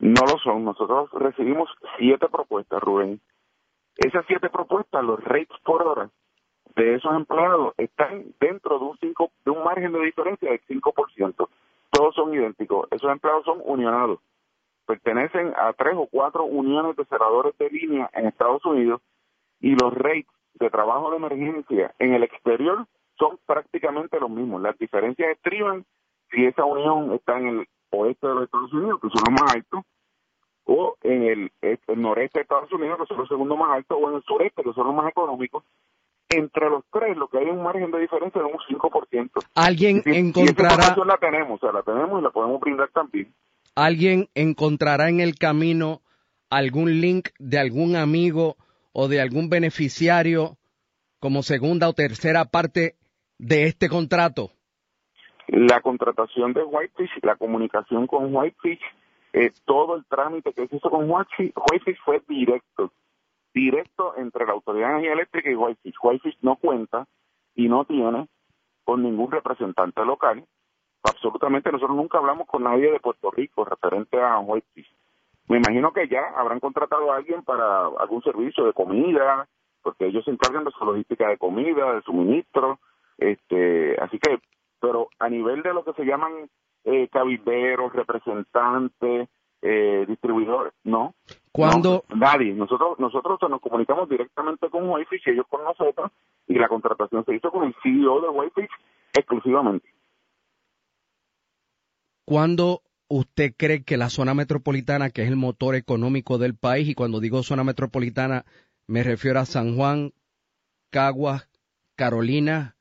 No 0.00 0.22
lo 0.22 0.38
son. 0.38 0.64
Nosotros 0.64 1.10
recibimos 1.12 1.68
siete 1.98 2.26
propuestas, 2.28 2.80
Rubén. 2.80 3.20
Esas 3.96 4.24
siete 4.26 4.48
propuestas, 4.48 5.04
los 5.04 5.22
rates 5.22 5.56
por 5.64 5.82
hora 5.82 6.10
de 6.76 6.94
esos 6.94 7.14
empleados 7.14 7.74
están 7.76 8.24
dentro 8.40 8.78
de 8.78 8.84
un 8.84 8.98
cinco, 8.98 9.30
de 9.44 9.50
un 9.50 9.62
margen 9.64 9.92
de 9.92 10.00
diferencia 10.00 10.50
del 10.50 10.60
5%. 10.66 11.48
Todos 11.90 12.14
son 12.14 12.34
idénticos. 12.34 12.88
Esos 12.90 13.10
empleados 13.10 13.44
son 13.44 13.60
unionados. 13.64 14.20
Pertenecen 14.86 15.52
a 15.56 15.72
tres 15.72 15.94
o 15.96 16.06
cuatro 16.06 16.44
uniones 16.44 16.96
de 16.96 17.04
cerradores 17.04 17.56
de 17.58 17.70
línea 17.70 18.10
en 18.12 18.26
Estados 18.26 18.64
Unidos 18.64 19.00
y 19.60 19.76
los 19.76 19.92
rates 19.94 20.26
de 20.54 20.70
trabajo 20.70 21.10
de 21.10 21.16
emergencia 21.16 21.94
en 21.98 22.14
el 22.14 22.22
exterior 22.22 22.86
son 23.18 23.38
prácticamente 23.46 24.18
los 24.18 24.30
mismos. 24.30 24.62
Las 24.62 24.78
diferencias 24.78 25.30
estriban 25.30 25.84
si 26.30 26.44
esa 26.46 26.64
unión 26.64 27.12
está 27.12 27.38
en 27.38 27.48
el 27.48 27.68
oeste 27.90 28.26
de 28.26 28.34
los 28.34 28.44
Estados 28.44 28.72
Unidos, 28.72 29.00
que 29.00 29.08
son 29.10 29.22
los 29.28 29.42
más 29.42 29.54
altos, 29.54 29.80
o 30.64 30.96
en 31.02 31.22
el, 31.24 31.52
noreste 31.96 32.38
de 32.38 32.42
Estados 32.42 32.72
Unidos, 32.72 32.98
que 32.98 33.06
son 33.06 33.18
los 33.18 33.28
segundos 33.28 33.58
más 33.58 33.70
altos, 33.70 33.98
o 34.00 34.08
en 34.08 34.16
el 34.16 34.22
sureste, 34.22 34.62
que 34.62 34.72
son 34.72 34.86
los 34.86 34.94
más 34.94 35.08
económicos. 35.08 35.64
Entre 36.30 36.70
los 36.70 36.84
tres, 36.92 37.16
lo 37.16 37.28
que 37.28 37.38
hay 37.38 37.46
un 37.46 37.62
margen 37.62 37.90
de 37.90 38.00
diferencia 38.00 38.40
de 38.40 38.46
un 38.46 38.58
5%. 38.58 39.30
Alguien 39.54 40.02
encontrará. 40.04 40.74
Y 40.74 40.92
esa 40.92 41.04
la 41.04 41.16
tenemos, 41.16 41.62
o 41.62 41.66
sea, 41.66 41.72
la 41.72 41.82
tenemos 41.82 42.20
y 42.20 42.22
la 42.24 42.30
podemos 42.30 42.60
brindar 42.60 42.88
también. 42.90 43.34
Alguien 43.74 44.28
encontrará 44.34 45.08
en 45.08 45.20
el 45.20 45.34
camino 45.34 46.02
algún 46.48 47.00
link 47.00 47.30
de 47.38 47.58
algún 47.58 47.96
amigo 47.96 48.56
o 48.92 49.08
de 49.08 49.20
algún 49.20 49.48
beneficiario 49.48 50.56
como 51.18 51.42
segunda 51.42 51.88
o 51.88 51.92
tercera 51.92 52.46
parte 52.46 52.96
de 53.38 53.64
este 53.64 53.88
contrato 53.88 54.50
la 55.50 55.80
contratación 55.80 56.52
de 56.52 56.62
Whitefish, 56.62 57.10
la 57.22 57.36
comunicación 57.36 58.06
con 58.06 58.34
Whitefish, 58.34 58.80
eh, 59.32 59.50
todo 59.64 59.96
el 59.96 60.04
trámite 60.04 60.52
que 60.52 60.66
se 60.68 60.76
hizo 60.76 60.90
con 60.90 61.10
Whitefish, 61.10 61.52
Whitefish 61.56 61.98
fue 62.04 62.22
directo, 62.28 62.92
directo 63.52 64.14
entre 64.16 64.46
la 64.46 64.52
Autoridad 64.52 64.88
de 64.88 64.92
Energía 64.92 65.12
Eléctrica 65.12 65.50
y 65.50 65.54
Whitefish. 65.54 65.94
Whitefish 66.02 66.38
no 66.42 66.56
cuenta 66.56 67.06
y 67.54 67.68
no 67.68 67.84
tiene 67.84 68.28
con 68.84 69.02
ningún 69.02 69.30
representante 69.30 70.04
local. 70.04 70.44
Absolutamente, 71.02 71.72
nosotros 71.72 71.96
nunca 71.96 72.18
hablamos 72.18 72.46
con 72.46 72.64
nadie 72.64 72.90
de 72.90 73.00
Puerto 73.00 73.30
Rico 73.30 73.64
referente 73.64 74.20
a 74.20 74.38
Whitefish. 74.38 74.94
Me 75.48 75.56
imagino 75.56 75.92
que 75.92 76.06
ya 76.08 76.22
habrán 76.36 76.60
contratado 76.60 77.12
a 77.12 77.16
alguien 77.16 77.42
para 77.42 77.86
algún 77.86 78.22
servicio 78.22 78.64
de 78.64 78.72
comida, 78.72 79.48
porque 79.82 80.06
ellos 80.06 80.24
se 80.24 80.30
encargan 80.30 80.64
de 80.64 80.70
su 80.70 80.84
logística 80.84 81.28
de 81.28 81.38
comida, 81.38 81.94
de 81.94 82.02
suministro, 82.02 82.78
este, 83.18 84.00
así 84.00 84.18
que 84.18 84.38
pero 84.80 85.08
a 85.18 85.28
nivel 85.28 85.62
de 85.62 85.74
lo 85.74 85.84
que 85.84 85.92
se 85.92 86.04
llaman 86.04 86.48
eh, 86.84 87.08
cabilderos, 87.12 87.92
representantes, 87.92 89.28
eh, 89.62 90.04
distribuidores, 90.08 90.72
no. 90.84 91.14
Cuando 91.52 92.04
nadie, 92.14 92.54
nosotros 92.54 92.98
nosotros 92.98 93.38
nos 93.48 93.60
comunicamos 93.60 94.08
directamente 94.08 94.70
con 94.70 94.88
Whitefish, 94.88 95.28
ellos 95.28 95.46
con 95.48 95.64
nosotros, 95.64 96.12
y 96.46 96.54
la 96.54 96.68
contratación 96.68 97.24
se 97.24 97.34
hizo 97.34 97.50
con 97.50 97.64
el 97.64 97.74
CEO 97.82 98.20
de 98.20 98.28
Whitefish 98.28 98.70
exclusivamente. 99.12 99.88
¿Cuándo 102.24 102.82
usted 103.08 103.52
cree 103.56 103.82
que 103.82 103.96
la 103.96 104.10
zona 104.10 104.34
metropolitana, 104.34 105.10
que 105.10 105.22
es 105.22 105.28
el 105.28 105.36
motor 105.36 105.74
económico 105.74 106.38
del 106.38 106.54
país, 106.54 106.88
y 106.88 106.94
cuando 106.94 107.18
digo 107.18 107.42
zona 107.42 107.64
metropolitana 107.64 108.44
me 108.86 109.02
refiero 109.02 109.40
a 109.40 109.44
San 109.44 109.76
Juan, 109.76 110.12
Caguas, 110.90 111.48
Carolina, 111.96 112.76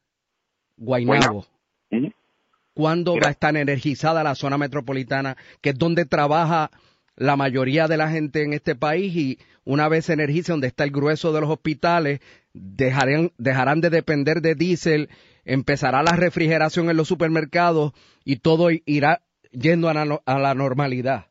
Guaynabo, 0.78 1.46
¿Cuándo 2.74 3.16
va 3.16 3.28
a 3.28 3.32
estar 3.32 3.58
energizada 3.58 4.24
la 4.24 4.36
zona 4.36 4.58
metropolitana, 4.58 5.36
que 5.62 5.72
es 5.72 5.78
donde 5.78 6.06
trabaja 6.06 6.72
la 7.20 7.36
mayoría 7.36 7.88
de 7.88 7.98
la 7.98 8.08
gente 8.08 8.44
en 8.44 8.54
este 8.54 8.76
país 8.76 9.16
y 9.16 9.38
una 9.66 9.90
vez 9.90 10.06
se 10.06 10.14
energice 10.14 10.54
donde 10.54 10.68
está 10.68 10.86
el 10.86 10.92
grueso 10.92 11.34
de 11.34 11.42
los 11.42 11.50
hospitales, 11.50 12.22
dejarán, 12.54 13.32
dejarán 13.38 13.82
de 13.82 13.90
depender 13.90 14.38
de 14.42 14.56
diésel, 14.56 15.10
empezará 15.44 16.02
la 16.02 16.16
refrigeración 16.16 16.90
en 16.90 16.96
los 16.96 17.10
supermercados 17.10 17.92
y 18.24 18.38
todo 18.38 18.70
irá 18.86 19.20
yendo 19.52 19.90
a 19.90 19.94
la, 19.94 20.22
a 20.26 20.40
la 20.40 20.56
normalidad. 20.56 21.26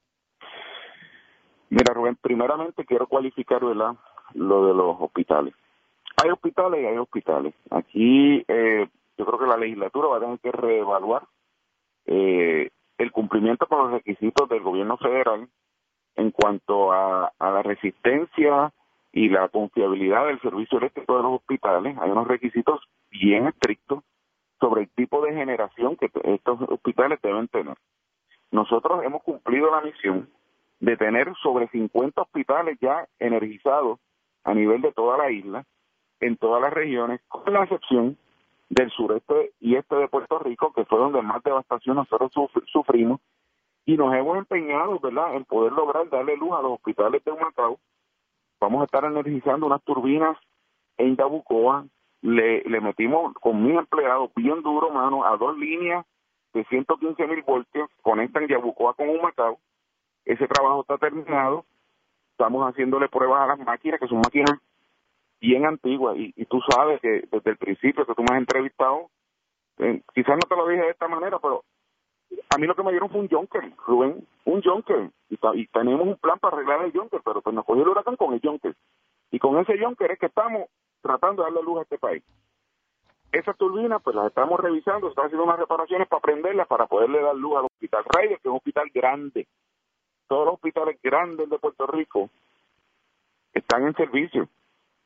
Mira, 1.70 1.94
Rubén, 1.94 2.16
primeramente 2.20 2.84
quiero 2.84 3.06
cualificar 3.06 3.64
¿verdad? 3.64 3.92
lo 4.34 4.66
de 4.66 4.74
los 4.74 4.96
hospitales. 5.00 5.54
Hay 6.22 6.30
hospitales 6.30 6.82
y 6.82 6.86
hay 6.86 6.98
hospitales. 6.98 7.54
Aquí 7.70 8.44
eh, 8.46 8.88
yo 9.16 9.24
creo 9.24 9.38
que 9.38 9.46
la 9.46 9.56
legislatura 9.56 10.08
va 10.08 10.16
a 10.18 10.20
tener 10.20 10.38
que 10.40 10.52
reevaluar 10.52 11.22
eh, 12.04 12.68
el 12.98 13.12
cumplimiento 13.12 13.66
con 13.66 13.84
los 13.84 13.92
requisitos 13.92 14.48
del 14.50 14.60
gobierno 14.60 14.98
federal 14.98 15.48
en 16.18 16.32
cuanto 16.32 16.92
a, 16.92 17.32
la 17.38 17.62
resistencia 17.62 18.72
y 19.12 19.28
la 19.28 19.48
confiabilidad 19.48 20.26
del 20.26 20.40
servicio 20.40 20.78
eléctrico 20.78 21.16
de 21.16 21.22
los 21.22 21.32
hospitales. 21.36 21.96
Hay 22.00 22.10
unos 22.10 22.26
requisitos 22.26 22.80
bien 23.10 23.46
estrictos 23.46 24.02
sobre 24.60 24.82
el 24.82 24.90
tipo 24.90 25.24
de 25.24 25.32
generación 25.32 25.96
que 25.96 26.10
estos 26.24 26.60
hospitales 26.68 27.20
deben 27.22 27.46
tener. 27.48 27.76
Nosotros 28.50 29.04
hemos 29.04 29.22
cumplido 29.22 29.70
la 29.70 29.80
misión 29.80 30.28
de 30.80 30.96
tener 30.96 31.32
sobre 31.40 31.68
50 31.68 32.20
hospitales 32.20 32.76
ya 32.80 33.06
energizados 33.20 34.00
a 34.42 34.54
nivel 34.54 34.82
de 34.82 34.92
toda 34.92 35.16
la 35.18 35.30
isla, 35.30 35.64
en 36.20 36.36
todas 36.36 36.60
las 36.60 36.72
regiones, 36.72 37.20
con 37.28 37.52
la 37.52 37.62
excepción 37.62 38.18
del 38.70 38.90
sureste 38.90 39.52
y 39.60 39.76
este 39.76 39.94
de 39.94 40.08
Puerto 40.08 40.40
Rico, 40.40 40.72
que 40.72 40.84
fue 40.84 40.98
donde 40.98 41.22
más 41.22 41.42
devastación 41.44 41.96
nosotros 41.96 42.32
sufrimos, 42.72 43.20
y 43.88 43.96
nos 43.96 44.14
hemos 44.14 44.36
empeñado, 44.36 44.98
¿verdad?, 44.98 45.34
en 45.34 45.46
poder 45.46 45.72
lograr 45.72 46.06
darle 46.10 46.36
luz 46.36 46.52
a 46.52 46.60
los 46.60 46.72
hospitales 46.72 47.24
de 47.24 47.32
Humacao. 47.32 47.78
Vamos 48.60 48.82
a 48.82 48.84
estar 48.84 49.02
energizando 49.06 49.64
unas 49.64 49.82
turbinas 49.82 50.36
en 50.98 51.16
Yabucoa, 51.16 51.86
le, 52.20 52.64
metimos 52.82 53.32
con 53.40 53.64
mis 53.64 53.78
empleados 53.78 54.30
bien 54.36 54.62
duro, 54.62 54.90
mano, 54.90 55.24
a 55.24 55.38
dos 55.38 55.56
líneas 55.56 56.04
de 56.52 56.64
115 56.64 57.26
mil 57.28 57.40
voltios, 57.40 57.88
conectan 58.02 58.46
Yabucoa 58.46 58.92
con 58.92 59.08
Humacao. 59.08 59.58
Ese 60.26 60.46
trabajo 60.46 60.82
está 60.82 60.98
terminado. 60.98 61.64
Estamos 62.32 62.68
haciéndole 62.68 63.08
pruebas 63.08 63.40
a 63.40 63.56
las 63.56 63.58
máquinas, 63.60 63.98
que 63.98 64.08
son 64.08 64.18
máquinas 64.18 64.60
bien 65.40 65.64
antigua 65.64 66.14
y, 66.14 66.34
y 66.36 66.44
tú 66.44 66.60
sabes 66.68 67.00
que 67.00 67.26
desde 67.32 67.50
el 67.52 67.56
principio 67.56 68.04
que 68.04 68.14
tú 68.14 68.22
me 68.22 68.34
has 68.36 68.40
entrevistado, 68.40 69.08
eh, 69.78 70.02
quizás 70.12 70.34
no 70.34 70.46
te 70.46 70.56
lo 70.56 70.68
dije 70.68 70.82
de 70.82 70.90
esta 70.90 71.08
manera, 71.08 71.38
pero 71.38 71.64
a 72.50 72.58
mí 72.58 72.66
lo 72.66 72.74
que 72.74 72.82
me 72.82 72.90
dieron 72.90 73.10
fue 73.10 73.20
un 73.20 73.28
Junker, 73.28 73.72
Rubén, 73.86 74.26
un 74.44 74.62
Junker, 74.62 75.10
y, 75.28 75.66
tenemos 75.68 76.06
un 76.06 76.16
plan 76.16 76.38
para 76.38 76.56
arreglar 76.56 76.84
el 76.84 76.92
Junker, 76.92 77.20
pero 77.24 77.40
pues 77.40 77.54
nos 77.54 77.64
cogió 77.64 77.82
el 77.82 77.88
huracán 77.88 78.16
con 78.16 78.32
el 78.32 78.40
Junker. 78.40 78.74
Y 79.30 79.38
con 79.38 79.58
ese 79.58 79.78
Junker 79.78 80.10
es 80.10 80.18
que 80.18 80.26
estamos 80.26 80.68
tratando 81.02 81.42
de 81.42 81.50
darle 81.50 81.62
luz 81.62 81.78
a 81.78 81.82
este 81.82 81.98
país. 81.98 82.22
Esas 83.30 83.56
turbinas, 83.58 84.02
pues 84.02 84.16
las 84.16 84.26
estamos 84.26 84.58
revisando, 84.58 85.08
están 85.08 85.26
haciendo 85.26 85.44
unas 85.44 85.58
reparaciones 85.58 86.08
para 86.08 86.22
prenderlas, 86.22 86.66
para 86.66 86.86
poderle 86.86 87.20
dar 87.20 87.36
luz 87.36 87.58
al 87.58 87.66
Hospital 87.66 88.04
Reyes, 88.16 88.40
que 88.40 88.48
es 88.48 88.50
un 88.50 88.56
hospital 88.56 88.90
grande. 88.92 89.46
Todos 90.26 90.46
los 90.46 90.54
hospitales 90.54 90.98
grandes 91.02 91.48
de 91.50 91.58
Puerto 91.58 91.86
Rico 91.86 92.30
están 93.52 93.86
en 93.86 93.94
servicio 93.94 94.48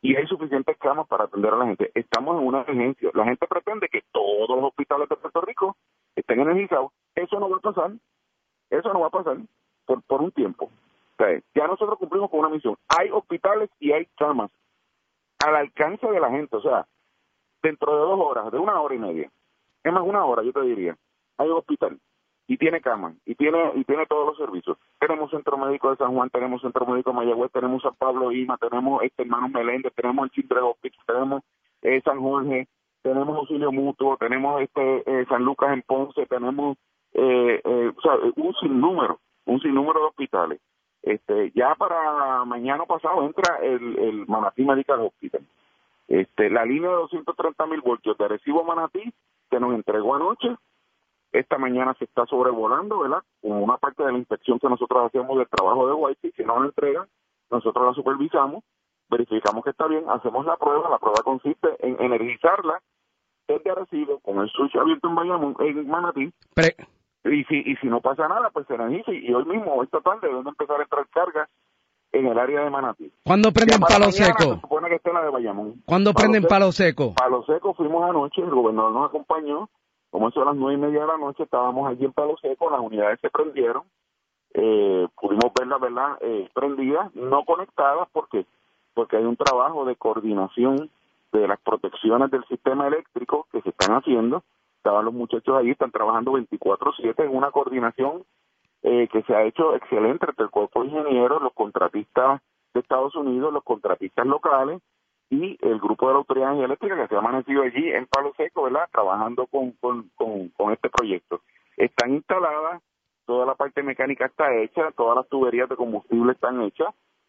y 0.00 0.16
hay 0.16 0.26
suficientes 0.26 0.76
camas 0.78 1.06
para 1.08 1.24
atender 1.24 1.52
a 1.52 1.56
la 1.56 1.66
gente. 1.66 1.90
Estamos 1.94 2.40
en 2.40 2.46
una 2.46 2.62
emergencia. 2.62 3.10
La 3.14 3.24
gente 3.24 3.46
pretende 3.46 3.88
que 3.88 4.02
todos 4.12 4.48
los 4.48 4.64
hospitales 4.66 5.08
de 5.08 5.16
Puerto 5.16 5.40
Rico 5.40 5.76
estén 6.16 6.40
energizados. 6.40 6.92
Eso 7.14 7.38
no 7.38 7.50
va 7.50 7.56
a 7.56 7.60
pasar. 7.60 7.92
Eso 8.70 8.92
no 8.92 9.00
va 9.00 9.06
a 9.08 9.10
pasar 9.10 9.36
por, 9.84 10.02
por 10.02 10.22
un 10.22 10.32
tiempo. 10.32 10.70
Ya 11.54 11.66
nosotros 11.66 11.98
cumplimos 11.98 12.30
con 12.30 12.40
una 12.40 12.48
misión. 12.48 12.76
Hay 12.88 13.10
hospitales 13.10 13.70
y 13.78 13.92
hay 13.92 14.06
camas 14.18 14.50
al 15.44 15.54
alcance 15.54 16.06
de 16.06 16.18
la 16.18 16.30
gente. 16.30 16.56
O 16.56 16.62
sea, 16.62 16.86
dentro 17.62 17.92
de 17.92 18.00
dos 18.00 18.18
horas, 18.20 18.50
de 18.50 18.58
una 18.58 18.80
hora 18.80 18.94
y 18.94 18.98
media, 18.98 19.30
es 19.84 19.92
más 19.92 20.02
una 20.02 20.24
hora, 20.24 20.42
yo 20.42 20.52
te 20.52 20.62
diría, 20.62 20.96
hay 21.38 21.48
un 21.48 21.58
hospital 21.58 21.98
y 22.46 22.56
tiene 22.56 22.80
cama 22.80 23.14
y 23.24 23.34
tiene 23.34 23.72
y 23.74 23.84
tiene 23.84 24.06
todos 24.06 24.26
los 24.26 24.36
servicios. 24.36 24.76
Tenemos 24.98 25.30
centro 25.30 25.56
médico 25.56 25.90
de 25.90 25.96
San 25.96 26.14
Juan, 26.14 26.30
tenemos 26.30 26.60
centro 26.60 26.86
médico 26.86 27.10
de 27.10 27.16
Mayagüez, 27.16 27.52
tenemos 27.52 27.82
San 27.82 27.94
Pablo 27.94 28.32
Ima, 28.32 28.58
tenemos 28.58 29.02
este 29.02 29.22
hermano 29.22 29.48
Meléndez, 29.48 29.92
tenemos 29.94 30.24
el 30.24 30.30
Children's 30.30 30.70
Hospital, 30.70 31.04
tenemos 31.06 31.42
eh, 31.82 32.02
San 32.04 32.20
Jorge, 32.20 32.68
tenemos 33.02 33.36
auxilio 33.36 33.72
mutuo, 33.72 34.16
tenemos 34.16 34.60
este 34.62 35.02
eh, 35.06 35.26
San 35.28 35.44
Lucas 35.44 35.72
en 35.72 35.82
Ponce, 35.82 36.26
tenemos 36.26 36.76
eh, 37.14 37.60
eh, 37.64 37.92
o 37.94 38.32
un 38.36 38.54
sinnúmero, 38.54 39.18
un 39.46 39.60
sinnúmero 39.60 40.00
de 40.00 40.06
hospitales. 40.06 40.60
Este, 41.02 41.50
ya 41.54 41.74
para 41.74 42.44
mañana 42.44 42.84
pasado 42.86 43.24
entra 43.24 43.58
el, 43.60 43.98
el 43.98 44.26
Manatí 44.26 44.64
Medical 44.64 45.00
Hospital. 45.00 45.42
Este, 46.06 46.48
la 46.48 46.64
línea 46.64 46.90
de 46.90 46.96
230 46.96 47.66
mil 47.66 47.80
voltios 47.80 48.16
de 48.18 48.28
Recibo 48.28 48.62
Manatí 48.64 49.12
que 49.50 49.60
nos 49.60 49.74
entregó 49.74 50.14
anoche, 50.14 50.56
esta 51.32 51.58
mañana 51.58 51.94
se 51.98 52.04
está 52.04 52.26
sobrevolando, 52.26 53.00
¿verdad? 53.00 53.22
Como 53.40 53.60
una 53.60 53.76
parte 53.78 54.02
de 54.04 54.12
la 54.12 54.18
inspección 54.18 54.58
que 54.58 54.68
nosotros 54.68 55.06
hacemos 55.06 55.36
del 55.36 55.48
trabajo 55.48 55.86
de 55.86 55.94
Whitey, 55.94 56.32
si 56.36 56.44
no 56.44 56.60
la 56.60 56.66
entregan, 56.66 57.06
nosotros 57.50 57.86
la 57.86 57.94
supervisamos, 57.94 58.62
verificamos 59.10 59.64
que 59.64 59.70
está 59.70 59.86
bien, 59.86 60.04
hacemos 60.08 60.46
la 60.46 60.56
prueba, 60.56 60.88
la 60.88 60.98
prueba 60.98 61.22
consiste 61.22 61.68
en 61.80 62.00
energizarla 62.00 62.80
desde 63.48 63.70
Arecibo 63.70 64.18
con 64.20 64.38
el 64.40 64.48
switch 64.50 64.76
abierto 64.76 65.08
en 65.08 65.14
Bayamón, 65.14 65.56
en 65.60 65.88
Manatí, 65.88 66.32
y 67.24 67.44
si 67.44 67.56
y 67.56 67.76
si 67.76 67.86
no 67.86 68.00
pasa 68.00 68.26
nada, 68.28 68.50
pues 68.50 68.66
se 68.66 68.74
energiza 68.74 69.12
y 69.12 69.32
hoy 69.32 69.44
mismo, 69.44 69.82
esta 69.82 70.00
tarde, 70.00 70.28
deben 70.28 70.46
empezar 70.46 70.80
a 70.80 70.82
entrar 70.82 71.06
cargas 71.08 71.48
en 72.12 72.26
el 72.26 72.38
área 72.38 72.62
de 72.64 72.70
Manatí. 72.70 73.10
¿Cuándo 73.24 73.52
prenden 73.52 73.80
palo 73.80 74.06
mañana 74.06 74.12
seco? 74.12 74.54
Se 74.54 74.60
supone 74.60 74.88
que 74.88 74.96
esté 74.96 75.12
la 75.12 75.22
de 75.22 75.30
Bayamón. 75.30 75.82
¿Cuándo 75.86 76.12
Palo 76.12 76.22
prenden 76.22 76.42
seco- 76.42 76.48
palo 76.50 76.72
seco? 76.72 77.14
Palo 77.14 77.44
Seco 77.44 77.74
fuimos 77.74 78.08
anoche, 78.08 78.42
el 78.42 78.50
gobernador 78.50 78.92
nos 78.92 79.08
acompañó, 79.08 79.68
como 80.10 80.28
eso 80.28 80.42
a 80.42 80.46
las 80.46 80.56
nueve 80.56 80.74
y 80.78 80.80
media 80.80 81.00
de 81.02 81.06
la 81.06 81.16
noche, 81.16 81.44
estábamos 81.44 81.88
allí 81.88 82.04
en 82.04 82.12
Palo 82.12 82.36
Seco, 82.42 82.70
las 82.70 82.80
unidades 82.80 83.18
se 83.20 83.30
prendieron, 83.30 83.84
eh, 84.54 85.08
pudimos 85.18 85.52
verlas, 85.58 85.80
¿verdad?, 85.80 86.18
eh, 86.20 86.50
prendidas, 86.52 87.14
no 87.14 87.44
conectadas, 87.44 88.08
porque 88.12 88.44
porque 88.94 89.16
hay 89.16 89.24
un 89.24 89.36
trabajo 89.36 89.86
de 89.86 89.96
coordinación 89.96 90.90
de 91.32 91.48
las 91.48 91.60
protecciones 91.60 92.30
del 92.30 92.44
sistema 92.44 92.86
eléctrico 92.86 93.46
que 93.50 93.60
se 93.62 93.70
están 93.70 93.96
haciendo, 93.96 94.42
estaban 94.76 95.04
los 95.04 95.14
muchachos 95.14 95.56
allí, 95.56 95.70
están 95.70 95.90
trabajando 95.90 96.32
24/7 96.32 97.24
en 97.24 97.36
una 97.36 97.50
coordinación 97.50 98.24
eh, 98.82 99.08
que 99.12 99.22
se 99.22 99.34
ha 99.34 99.44
hecho 99.44 99.74
excelente 99.76 100.26
entre 100.28 100.44
el 100.44 100.50
cuerpo 100.50 100.82
de 100.82 100.88
ingenieros, 100.88 101.40
los 101.40 101.52
contratistas 101.52 102.40
de 102.74 102.80
Estados 102.80 103.14
Unidos, 103.14 103.52
los 103.52 103.62
contratistas 103.64 104.26
locales, 104.26 104.82
y 105.32 105.56
el 105.62 105.78
grupo 105.80 106.08
de 106.08 106.12
la 106.12 106.18
Autoridad 106.18 106.62
Eléctrica 106.62 106.94
que 106.94 107.08
se 107.08 107.14
ha 107.14 107.20
amanecido 107.20 107.62
allí 107.62 107.90
en 107.90 108.06
Palo 108.06 108.34
Seco, 108.36 108.64
¿verdad? 108.64 108.86
Trabajando 108.92 109.46
con, 109.46 109.72
con, 109.80 110.10
con, 110.14 110.50
con 110.50 110.72
este 110.74 110.90
proyecto. 110.90 111.40
Están 111.78 112.12
instaladas, 112.12 112.82
toda 113.24 113.46
la 113.46 113.54
parte 113.54 113.82
mecánica 113.82 114.26
está 114.26 114.54
hecha, 114.56 114.90
todas 114.94 115.16
las 115.16 115.28
tuberías 115.28 115.70
de 115.70 115.76
combustible 115.76 116.32
están 116.32 116.60
hechas. 116.60 116.88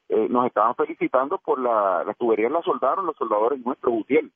Eh, 0.10 0.28
nos 0.30 0.46
estaban 0.46 0.76
felicitando 0.76 1.38
por 1.38 1.60
la, 1.60 2.04
las 2.04 2.18
tuberías 2.18 2.52
las 2.52 2.66
soldaron 2.66 3.06
los 3.06 3.16
soldadores 3.16 3.64
nuestros, 3.66 3.94
Gutiérrez. 3.94 4.32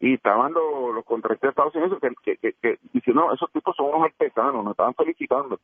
Y 0.00 0.14
estaban 0.14 0.52
los, 0.52 0.94
los 0.94 1.04
contratistas 1.04 1.48
de 1.48 1.50
Estados 1.50 1.74
Unidos 1.74 1.98
que, 2.22 2.36
que, 2.36 2.52
que, 2.52 2.78
diciendo, 2.92 3.26
no, 3.26 3.32
esos 3.32 3.50
tipos 3.52 3.74
son 3.76 3.86
unos 3.86 4.02
artesanos, 4.02 4.62
nos 4.62 4.72
estaban 4.72 4.94
felicitando. 4.94 5.58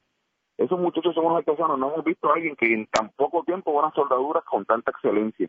Esos 0.57 0.79
muchachos 0.79 1.15
son 1.15 1.27
unos 1.27 1.39
artesanos, 1.39 1.79
no 1.79 1.93
hemos 1.93 2.05
visto 2.05 2.31
a 2.31 2.35
alguien 2.35 2.57
que 2.57 2.73
en 2.73 2.87
tan 2.87 3.11
poco 3.11 3.43
tiempo 3.45 3.79
haga 3.81 3.93
soldaduras 3.95 4.45
con 4.45 4.65
tanta 4.65 4.91
excelencia 4.91 5.49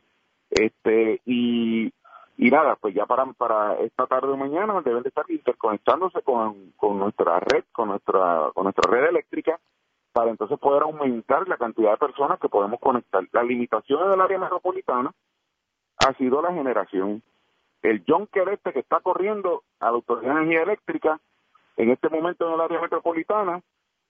este 0.53 1.21
y 1.25 1.91
y 2.37 2.49
nada 2.49 2.75
pues 2.75 2.93
ya 2.93 3.05
para 3.05 3.25
para 3.33 3.75
esta 3.79 4.07
tarde 4.07 4.29
o 4.29 4.37
mañana 4.37 4.81
deben 4.81 5.03
de 5.03 5.09
estar 5.09 5.25
interconectándose 5.29 6.21
con, 6.21 6.71
con 6.77 6.97
nuestra 6.97 7.39
red 7.39 7.63
con 7.71 7.89
nuestra 7.89 8.51
con 8.53 8.63
nuestra 8.63 8.91
red 8.91 9.09
eléctrica 9.09 9.59
para 10.13 10.29
entonces 10.29 10.59
poder 10.59 10.83
aumentar 10.83 11.47
la 11.47 11.57
cantidad 11.57 11.91
de 11.91 11.97
personas 11.97 12.39
que 12.39 12.49
podemos 12.49 12.79
conectar. 12.79 13.23
La 13.31 13.43
limitación 13.43 14.09
del 14.09 14.21
área 14.21 14.37
metropolitana 14.37 15.11
ha 15.97 16.13
sido 16.13 16.41
la 16.41 16.53
generación. 16.53 17.21
El 17.81 18.03
Jonker 18.07 18.49
este 18.49 18.71
que 18.71 18.79
está 18.79 18.99
corriendo 19.01 19.63
a 19.79 19.85
la 19.85 19.91
autoridad 19.91 20.35
de 20.35 20.41
energía 20.41 20.63
eléctrica 20.63 21.19
en 21.75 21.89
este 21.89 22.09
momento 22.09 22.47
en 22.47 22.53
el 22.53 22.61
área 22.61 22.79
metropolitana 22.79 23.61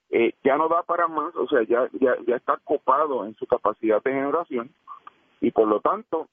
eh, 0.09 0.33
ya 0.43 0.57
no 0.57 0.67
da 0.67 0.83
para 0.83 1.07
más 1.07 1.35
o 1.35 1.47
sea 1.47 1.63
ya 1.63 1.87
ya 1.93 2.15
ya 2.27 2.35
está 2.35 2.57
copado 2.63 3.25
en 3.25 3.33
su 3.35 3.47
capacidad 3.47 4.03
de 4.03 4.11
generación 4.11 4.69
y 5.41 5.51
por 5.51 5.67
lo 5.67 5.79
tanto 5.79 6.27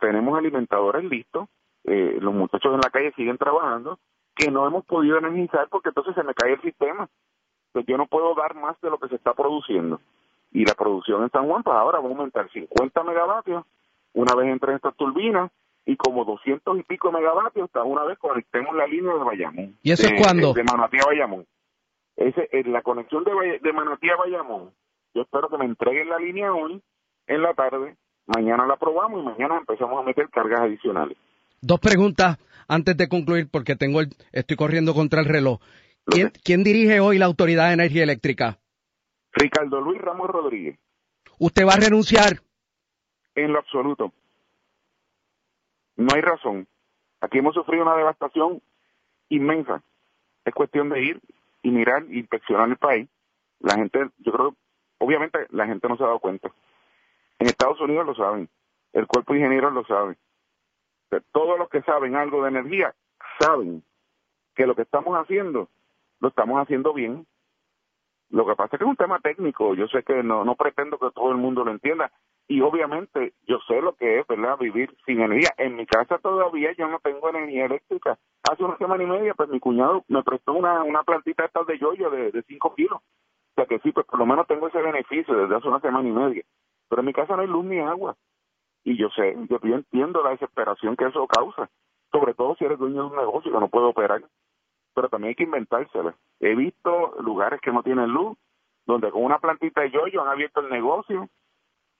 tenemos 0.00 0.36
alimentadores 0.36 1.04
listos, 1.04 1.48
eh, 1.84 2.18
los 2.20 2.34
muchachos 2.34 2.74
en 2.74 2.80
la 2.80 2.90
calle 2.90 3.12
siguen 3.12 3.38
trabajando, 3.38 3.98
que 4.34 4.50
no 4.50 4.66
hemos 4.66 4.84
podido 4.84 5.18
energizar 5.18 5.68
porque 5.68 5.90
entonces 5.90 6.14
se 6.14 6.22
me 6.22 6.34
cae 6.34 6.54
el 6.54 6.60
sistema. 6.62 7.08
Yo 7.80 7.96
no 7.96 8.06
puedo 8.06 8.34
dar 8.34 8.54
más 8.54 8.80
de 8.80 8.90
lo 8.90 8.98
que 8.98 9.08
se 9.08 9.16
está 9.16 9.34
produciendo. 9.34 10.00
Y 10.52 10.64
la 10.64 10.74
producción 10.74 11.22
en 11.22 11.30
San 11.30 11.46
Juan, 11.46 11.62
pues 11.62 11.76
ahora 11.76 11.98
va 11.98 12.06
a 12.06 12.10
aumentar 12.10 12.50
50 12.50 13.02
megavatios 13.02 13.64
una 14.14 14.34
vez 14.34 14.48
entren 14.50 14.76
estas 14.76 14.96
turbinas 14.96 15.50
y 15.84 15.96
como 15.96 16.24
200 16.24 16.78
y 16.78 16.82
pico 16.82 17.12
megavatios 17.12 17.66
hasta 17.66 17.82
una 17.82 18.02
vez 18.04 18.18
conectemos 18.18 18.74
la 18.74 18.86
línea 18.86 19.12
de 19.12 19.24
Bayamón. 19.24 19.76
¿Y 19.82 19.92
eso 19.92 20.06
es 20.06 20.20
cuándo? 20.20 20.52
De 20.52 20.64
Manatí 20.64 20.96
a 20.98 21.06
Bayamón. 21.06 21.46
Ese, 22.16 22.48
en 22.52 22.72
la 22.72 22.82
conexión 22.82 23.24
de, 23.24 23.58
de 23.62 23.72
Manatí 23.72 24.08
a 24.08 24.16
Bayamón, 24.16 24.70
yo 25.14 25.22
espero 25.22 25.48
que 25.48 25.58
me 25.58 25.66
entreguen 25.66 26.08
la 26.08 26.18
línea 26.18 26.52
hoy, 26.52 26.82
en 27.26 27.42
la 27.42 27.54
tarde, 27.54 27.96
mañana 28.26 28.66
la 28.66 28.76
probamos 28.76 29.22
y 29.22 29.26
mañana 29.26 29.58
empezamos 29.58 30.00
a 30.00 30.02
meter 30.02 30.28
cargas 30.30 30.60
adicionales. 30.60 31.16
Dos 31.60 31.78
preguntas 31.80 32.38
antes 32.68 32.96
de 32.96 33.08
concluir 33.08 33.48
porque 33.50 33.76
tengo 33.76 34.00
el, 34.00 34.08
estoy 34.32 34.56
corriendo 34.56 34.94
contra 34.94 35.20
el 35.20 35.26
reloj. 35.26 35.60
¿Quién, 36.06 36.32
quién 36.44 36.62
dirige 36.64 37.00
hoy 37.00 37.18
la 37.18 37.26
Autoridad 37.26 37.68
de 37.68 37.74
Energía 37.74 38.04
Eléctrica? 38.04 38.58
Ricardo 39.32 39.80
Luis 39.80 40.00
Ramos 40.00 40.28
Rodríguez, 40.30 40.78
¿Usted 41.38 41.66
va 41.66 41.74
a 41.74 41.76
renunciar? 41.80 42.40
en 43.34 43.52
lo 43.52 43.58
absoluto. 43.58 44.12
No 45.96 46.08
hay 46.14 46.22
razón. 46.22 46.66
Aquí 47.20 47.38
hemos 47.38 47.54
sufrido 47.54 47.82
una 47.82 47.96
devastación 47.96 48.62
inmensa. 49.28 49.82
Es 50.44 50.54
cuestión 50.54 50.88
de 50.88 51.02
ir 51.02 51.20
y 51.62 51.70
mirar, 51.70 52.04
inspeccionar 52.10 52.68
el 52.70 52.76
país. 52.78 53.08
La 53.60 53.74
gente, 53.74 54.08
yo 54.18 54.32
creo, 54.32 54.56
obviamente 54.98 55.46
la 55.50 55.66
gente 55.66 55.86
no 55.88 55.96
se 55.98 56.02
ha 56.04 56.06
dado 56.06 56.18
cuenta. 56.20 56.50
En 57.38 57.46
Estados 57.48 57.78
Unidos 57.80 58.06
lo 58.06 58.14
saben, 58.14 58.48
el 58.94 59.06
cuerpo 59.06 59.34
de 59.34 59.40
ingenieros 59.40 59.72
lo 59.74 59.84
sabe. 59.84 60.16
Todos 61.32 61.58
los 61.58 61.68
que 61.68 61.82
saben 61.82 62.16
algo 62.16 62.42
de 62.42 62.48
energía 62.48 62.94
saben 63.38 63.82
que 64.54 64.66
lo 64.66 64.74
que 64.74 64.82
estamos 64.82 65.14
haciendo 65.18 65.68
lo 66.20 66.28
estamos 66.28 66.60
haciendo 66.60 66.92
bien. 66.92 67.26
Lo 68.30 68.44
que 68.44 68.56
pasa 68.56 68.76
es 68.76 68.78
que 68.78 68.84
es 68.84 68.90
un 68.90 68.96
tema 68.96 69.20
técnico. 69.20 69.74
Yo 69.74 69.86
sé 69.88 70.02
que 70.02 70.22
no, 70.22 70.44
no 70.44 70.56
pretendo 70.56 70.98
que 70.98 71.10
todo 71.14 71.30
el 71.30 71.36
mundo 71.36 71.64
lo 71.64 71.70
entienda. 71.70 72.10
Y 72.48 72.60
obviamente 72.60 73.34
yo 73.46 73.58
sé 73.66 73.80
lo 73.80 73.94
que 73.94 74.20
es, 74.20 74.26
¿verdad? 74.26 74.58
Vivir 74.58 74.94
sin 75.04 75.20
energía. 75.20 75.50
En 75.58 75.76
mi 75.76 75.86
casa 75.86 76.18
todavía 76.18 76.72
yo 76.76 76.88
no 76.88 76.98
tengo 77.00 77.28
energía 77.28 77.66
eléctrica. 77.66 78.18
Hace 78.48 78.64
una 78.64 78.76
semana 78.78 79.02
y 79.02 79.06
media, 79.06 79.34
pues 79.34 79.48
mi 79.48 79.60
cuñado 79.60 80.04
me 80.08 80.22
prestó 80.22 80.52
una, 80.52 80.82
una 80.82 81.02
plantita 81.02 81.44
esta 81.44 81.64
de 81.64 81.78
yoyo 81.78 82.10
de, 82.10 82.30
de 82.30 82.42
5 82.42 82.74
kilos. 82.74 83.00
O 83.00 83.54
sea 83.56 83.66
que 83.66 83.78
sí, 83.80 83.90
pues 83.90 84.06
por 84.06 84.18
lo 84.18 84.26
menos 84.26 84.46
tengo 84.46 84.68
ese 84.68 84.80
beneficio 84.80 85.34
desde 85.34 85.56
hace 85.56 85.68
una 85.68 85.80
semana 85.80 86.08
y 86.08 86.12
media. 86.12 86.44
Pero 86.88 87.00
en 87.00 87.06
mi 87.06 87.12
casa 87.12 87.34
no 87.34 87.42
hay 87.42 87.48
luz 87.48 87.64
ni 87.64 87.78
agua. 87.80 88.16
Y 88.84 88.96
yo 88.96 89.08
sé, 89.10 89.36
yo, 89.48 89.58
yo 89.62 89.74
entiendo 89.74 90.22
la 90.22 90.30
desesperación 90.30 90.94
que 90.96 91.06
eso 91.06 91.26
causa. 91.26 91.68
Sobre 92.12 92.34
todo 92.34 92.54
si 92.56 92.64
eres 92.64 92.78
dueño 92.78 93.02
de 93.02 93.08
un 93.08 93.16
negocio 93.16 93.50
que 93.50 93.58
no 93.58 93.68
puede 93.68 93.86
operar. 93.86 94.22
Pero 94.96 95.10
también 95.10 95.28
hay 95.28 95.34
que 95.34 95.44
inventársela. 95.44 96.14
He 96.40 96.54
visto 96.54 97.16
lugares 97.20 97.60
que 97.60 97.70
no 97.70 97.82
tienen 97.82 98.08
luz, 98.08 98.38
donde 98.86 99.10
con 99.10 99.22
una 99.24 99.38
plantita 99.38 99.82
de 99.82 99.90
yoyo 99.90 100.22
han 100.22 100.28
abierto 100.28 100.60
el 100.60 100.70
negocio, 100.70 101.28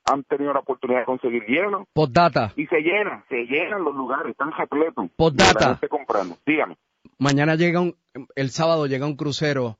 han 0.03 0.23
tenido 0.23 0.51
la 0.51 0.61
oportunidad 0.61 1.01
de 1.01 1.05
conseguir 1.05 1.45
hielo 1.45 1.85
Postdata. 1.93 2.53
y 2.55 2.65
se 2.65 2.81
llenan, 2.81 3.23
se 3.29 3.45
llenan 3.45 3.83
los 3.83 3.93
lugares, 3.93 4.31
están 4.31 4.51
repletos. 4.51 5.11
Postdata. 5.15 5.79
comprando. 5.87 6.37
Dígame. 6.43 6.75
Mañana 7.19 7.53
llega 7.53 7.81
un, 7.81 7.95
el 8.35 8.49
sábado 8.49 8.87
llega 8.87 9.05
un 9.05 9.15
crucero 9.15 9.77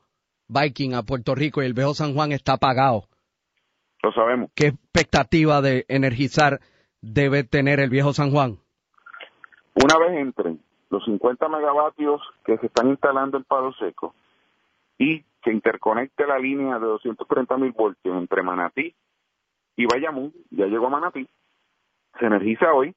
Viking 0.48 0.94
a 0.94 1.02
Puerto 1.02 1.34
Rico 1.34 1.64
y 1.64 1.66
el 1.66 1.74
viejo 1.74 1.96
San 1.96 2.14
Juan 2.14 2.32
está 2.34 2.54
apagado. 2.54 3.06
Lo 4.04 4.12
sabemos. 4.12 4.52
¿Qué 4.54 4.68
expectativa 4.68 5.62
de 5.62 5.86
energizar 5.88 6.60
debe 7.02 7.44
tener 7.44 7.80
el 7.80 7.90
viejo 7.90 8.14
San 8.14 8.30
Juan? 8.30 8.58
Una 9.74 9.98
vez 9.98 10.20
entren 10.20 10.60
los 10.90 11.04
50 11.06 11.48
megavatios 11.50 12.22
que 12.46 12.58
se 12.58 12.68
están 12.68 12.90
instalando 12.90 13.38
en 13.38 13.44
Palo 13.44 13.74
Seco 13.74 14.14
y 14.98 15.24
que 15.42 15.52
interconecte 15.52 16.26
la 16.26 16.40
línea 16.40 16.80
de 16.80 16.88
230 16.88 17.58
mil 17.58 17.72
voltios 17.72 18.18
entre 18.18 18.42
Manatí 18.42 18.94
y 19.76 19.86
Bayamón, 19.86 20.34
ya 20.50 20.66
llegó 20.66 20.88
a 20.88 20.92
Manatí, 20.92 21.28
se 22.20 22.26
energiza 22.26 22.74
hoy, 22.74 22.96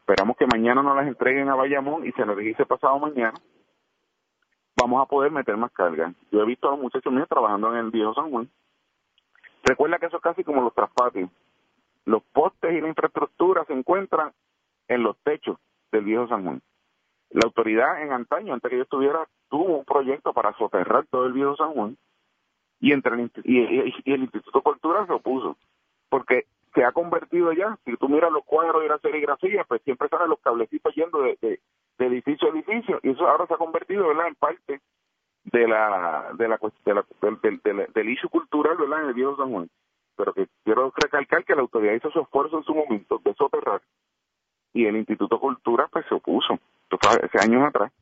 esperamos 0.00 0.36
que 0.36 0.46
mañana 0.46 0.82
nos 0.82 0.96
las 0.96 1.06
entreguen 1.06 1.48
a 1.48 1.54
Bayamón 1.54 2.06
y 2.06 2.12
se 2.12 2.22
energice 2.22 2.64
pasado 2.64 2.98
mañana, 2.98 3.34
vamos 4.76 5.02
a 5.02 5.06
poder 5.06 5.30
meter 5.30 5.56
más 5.56 5.72
carga. 5.72 6.14
Yo 6.30 6.40
he 6.40 6.46
visto 6.46 6.68
a 6.68 6.72
los 6.72 6.80
muchachos 6.80 7.12
míos 7.12 7.28
trabajando 7.28 7.70
en 7.72 7.84
el 7.84 7.90
viejo 7.90 8.14
San 8.14 8.30
Juan 8.30 8.48
Recuerda 9.62 9.98
que 9.98 10.06
eso 10.06 10.16
es 10.16 10.22
casi 10.22 10.42
como 10.44 10.62
los 10.62 10.74
traspatios. 10.74 11.30
Los 12.04 12.22
postes 12.32 12.72
y 12.72 12.80
la 12.80 12.88
infraestructura 12.88 13.64
se 13.64 13.72
encuentran 13.72 14.32
en 14.88 15.02
los 15.02 15.16
techos 15.18 15.58
del 15.92 16.04
viejo 16.04 16.26
San 16.28 16.44
Juan. 16.44 16.62
La 17.32 17.42
autoridad 17.44 18.02
en 18.02 18.12
antaño, 18.12 18.52
antes 18.52 18.70
que 18.70 18.76
yo 18.76 18.82
estuviera, 18.82 19.26
tuvo 19.48 19.78
un 19.78 19.84
proyecto 19.84 20.32
para 20.32 20.52
soterrar 20.58 21.06
todo 21.06 21.26
el 21.26 21.32
viejo 21.32 21.56
San 21.56 21.72
Juan 21.72 21.96
y, 22.78 22.92
entre 22.92 23.14
el, 23.14 23.30
y, 23.44 24.12
el 24.12 24.22
Instituto 24.22 24.58
de 24.58 24.62
Cultura 24.62 25.06
se 25.06 25.12
opuso. 25.12 25.56
Porque 26.10 26.46
se 26.74 26.84
ha 26.84 26.92
convertido 26.92 27.52
ya, 27.52 27.78
si 27.84 27.96
tú 27.96 28.08
miras 28.08 28.30
los 28.32 28.44
cuadros 28.44 28.84
y 28.84 28.88
la 28.88 28.98
serigrafía, 28.98 29.64
pues 29.64 29.80
siempre 29.82 30.08
salen 30.08 30.28
los 30.28 30.40
cablecitos 30.40 30.94
yendo 30.94 31.22
de, 31.22 31.38
de, 31.40 31.60
edificio 32.06 32.48
a 32.48 32.50
edificio 32.50 32.98
y 33.02 33.10
eso 33.10 33.28
ahora 33.28 33.46
se 33.46 33.54
ha 33.54 33.58
convertido 33.58 34.08
¿verdad? 34.08 34.26
en 34.26 34.34
parte 34.34 34.80
de 35.44 35.68
la 35.68 36.32
de 36.36 36.48
la, 36.48 36.58
de 36.84 36.94
la 36.94 37.04
del, 37.94 38.08
issue 38.08 38.28
cultural 38.28 38.76
¿verdad? 38.76 39.02
en 39.02 39.08
el 39.08 39.14
viejo 39.14 39.36
San 39.36 39.52
Juan. 39.52 39.70
Pero 40.16 40.34
que 40.34 40.48
quiero 40.64 40.92
recalcar 40.96 41.44
que 41.44 41.54
la 41.54 41.62
autoridad 41.62 41.94
hizo 41.94 42.10
su 42.10 42.20
esfuerzo 42.20 42.58
en 42.58 42.64
su 42.64 42.74
momento 42.74 43.20
de 43.24 43.32
soterrar 43.34 43.80
y 44.72 44.86
el 44.86 44.96
Instituto 44.96 45.38
Cultura 45.38 45.88
pues 45.92 46.04
se 46.08 46.14
opuso, 46.14 46.58
hace 47.00 47.38
años 47.40 47.62
atrás 47.64 47.92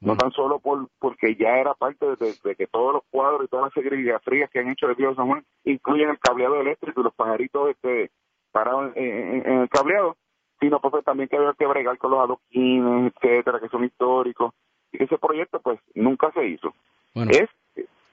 no 0.00 0.16
tan 0.16 0.32
solo 0.32 0.58
por 0.60 0.88
porque 0.98 1.36
ya 1.36 1.58
era 1.58 1.74
parte 1.74 2.06
de, 2.16 2.56
que 2.56 2.66
todos 2.66 2.94
los 2.94 3.02
cuadros 3.10 3.44
y 3.44 3.48
todas 3.48 3.70
las 3.74 4.22
frías 4.22 4.50
que 4.50 4.58
han 4.58 4.70
hecho 4.70 4.88
de 4.88 5.14
San 5.14 5.26
Juan 5.26 5.44
incluyen 5.64 6.08
el 6.08 6.18
cableado 6.18 6.60
eléctrico 6.60 7.00
y 7.00 7.04
los 7.04 7.14
pajaritos 7.14 7.70
este 7.70 8.10
parados 8.50 8.92
en, 8.96 9.46
el 9.46 9.68
cableado, 9.68 10.16
sino 10.58 10.80
porque 10.80 11.02
también 11.02 11.28
que 11.28 11.36
había 11.36 11.52
que 11.52 11.66
bregar 11.66 11.98
con 11.98 12.10
los 12.12 12.20
adoquines, 12.20 13.12
etcétera, 13.14 13.60
que 13.60 13.68
son 13.68 13.84
históricos. 13.84 14.54
Y 14.90 15.04
ese 15.04 15.18
proyecto 15.18 15.60
pues 15.60 15.78
nunca 15.94 16.32
se 16.32 16.46
hizo. 16.46 16.74
Es 17.14 17.48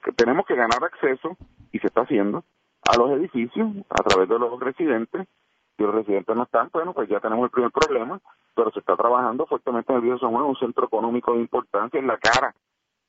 que 0.04 0.12
tenemos 0.12 0.46
que 0.46 0.56
ganar 0.56 0.84
acceso, 0.84 1.38
y 1.72 1.80
se 1.80 1.88
está 1.88 2.02
haciendo, 2.02 2.44
a 2.88 2.98
los 2.98 3.12
edificios 3.12 3.70
a 3.90 4.04
través 4.04 4.30
de 4.30 4.38
los 4.38 4.60
residentes. 4.60 5.28
Los 5.78 5.94
residentes 5.94 6.36
no 6.36 6.44
están, 6.44 6.70
bueno, 6.74 6.94
pues 6.94 7.08
ya 7.10 7.20
tenemos 7.20 7.46
el 7.46 7.52
primer 7.52 7.72
problema 7.72 8.20
pero 8.58 8.72
se 8.72 8.80
está 8.80 8.98
trabajando 8.98 9.46
fuertemente 9.46 9.94
en 9.94 9.98
el 9.98 10.02
Río 10.02 10.18
San 10.18 10.32
Juan, 10.32 10.46
un 10.46 10.56
centro 10.58 10.88
económico 10.88 11.34
de 11.34 11.42
importancia 11.42 12.00
en 12.00 12.08
la 12.08 12.18
cara 12.18 12.56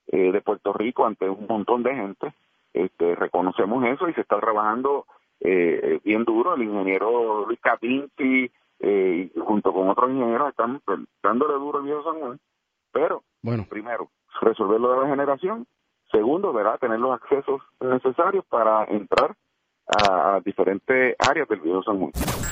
eh, 0.09 0.31
de 0.31 0.43
Puerto 0.43 0.75
Rico 0.75 1.07
ante 1.07 1.29
un 1.29 1.47
montón 1.49 1.83
de 1.83 1.95
gente. 1.95 2.35
Este, 2.75 3.15
reconocemos 3.15 3.83
eso 3.87 4.11
y 4.11 4.13
se 4.13 4.21
está 4.21 4.39
trabajando 4.39 5.07
eh, 5.41 6.01
bien 6.05 6.25
duro. 6.25 6.55
El 6.55 6.65
ingeniero 6.65 7.47
Luis 7.47 7.59
Catinti, 7.61 8.51
eh, 8.81 9.31
junto 9.43 9.73
con 9.73 9.89
otros 9.89 10.11
ingenieros, 10.11 10.51
están 10.51 10.83
dándole 11.23 11.55
duro 11.55 11.79
al 11.79 11.85
Río 11.85 12.05
San 12.05 12.21
Juan. 12.21 12.39
Pero, 12.93 13.23
bueno. 13.41 13.65
primero, 13.71 14.11
resolver 14.43 14.79
lo 14.79 14.93
de 14.93 15.01
la 15.01 15.09
generación. 15.09 15.67
Segundo, 16.13 16.53
¿verdad? 16.53 16.79
tener 16.79 17.01
los 17.01 17.13
accesos 17.13 17.63
necesarios 17.81 18.45
para 18.47 18.85
entrar 18.85 19.35
a, 19.89 20.41
diferentes 20.45 21.17
áreas 21.19 21.49
del 21.49 21.61
video. 21.61 21.83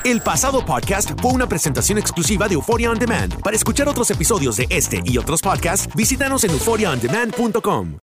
El 0.03 0.21
pasado 0.21 0.65
podcast 0.65 1.19
fue 1.21 1.31
una 1.31 1.47
presentación 1.47 1.97
exclusiva 1.97 2.47
de 2.47 2.55
Euphoria 2.55 2.91
On 2.91 2.99
Demand. 2.99 3.41
Para 3.41 3.55
escuchar 3.55 3.87
otros 3.87 4.09
episodios 4.11 4.57
de 4.57 4.67
este 4.69 5.01
y 5.05 5.17
otros 5.17 5.41
podcasts, 5.41 5.93
visítanos 5.95 6.43
en 6.43 6.51
euphoriaondemand.com. 6.51 8.06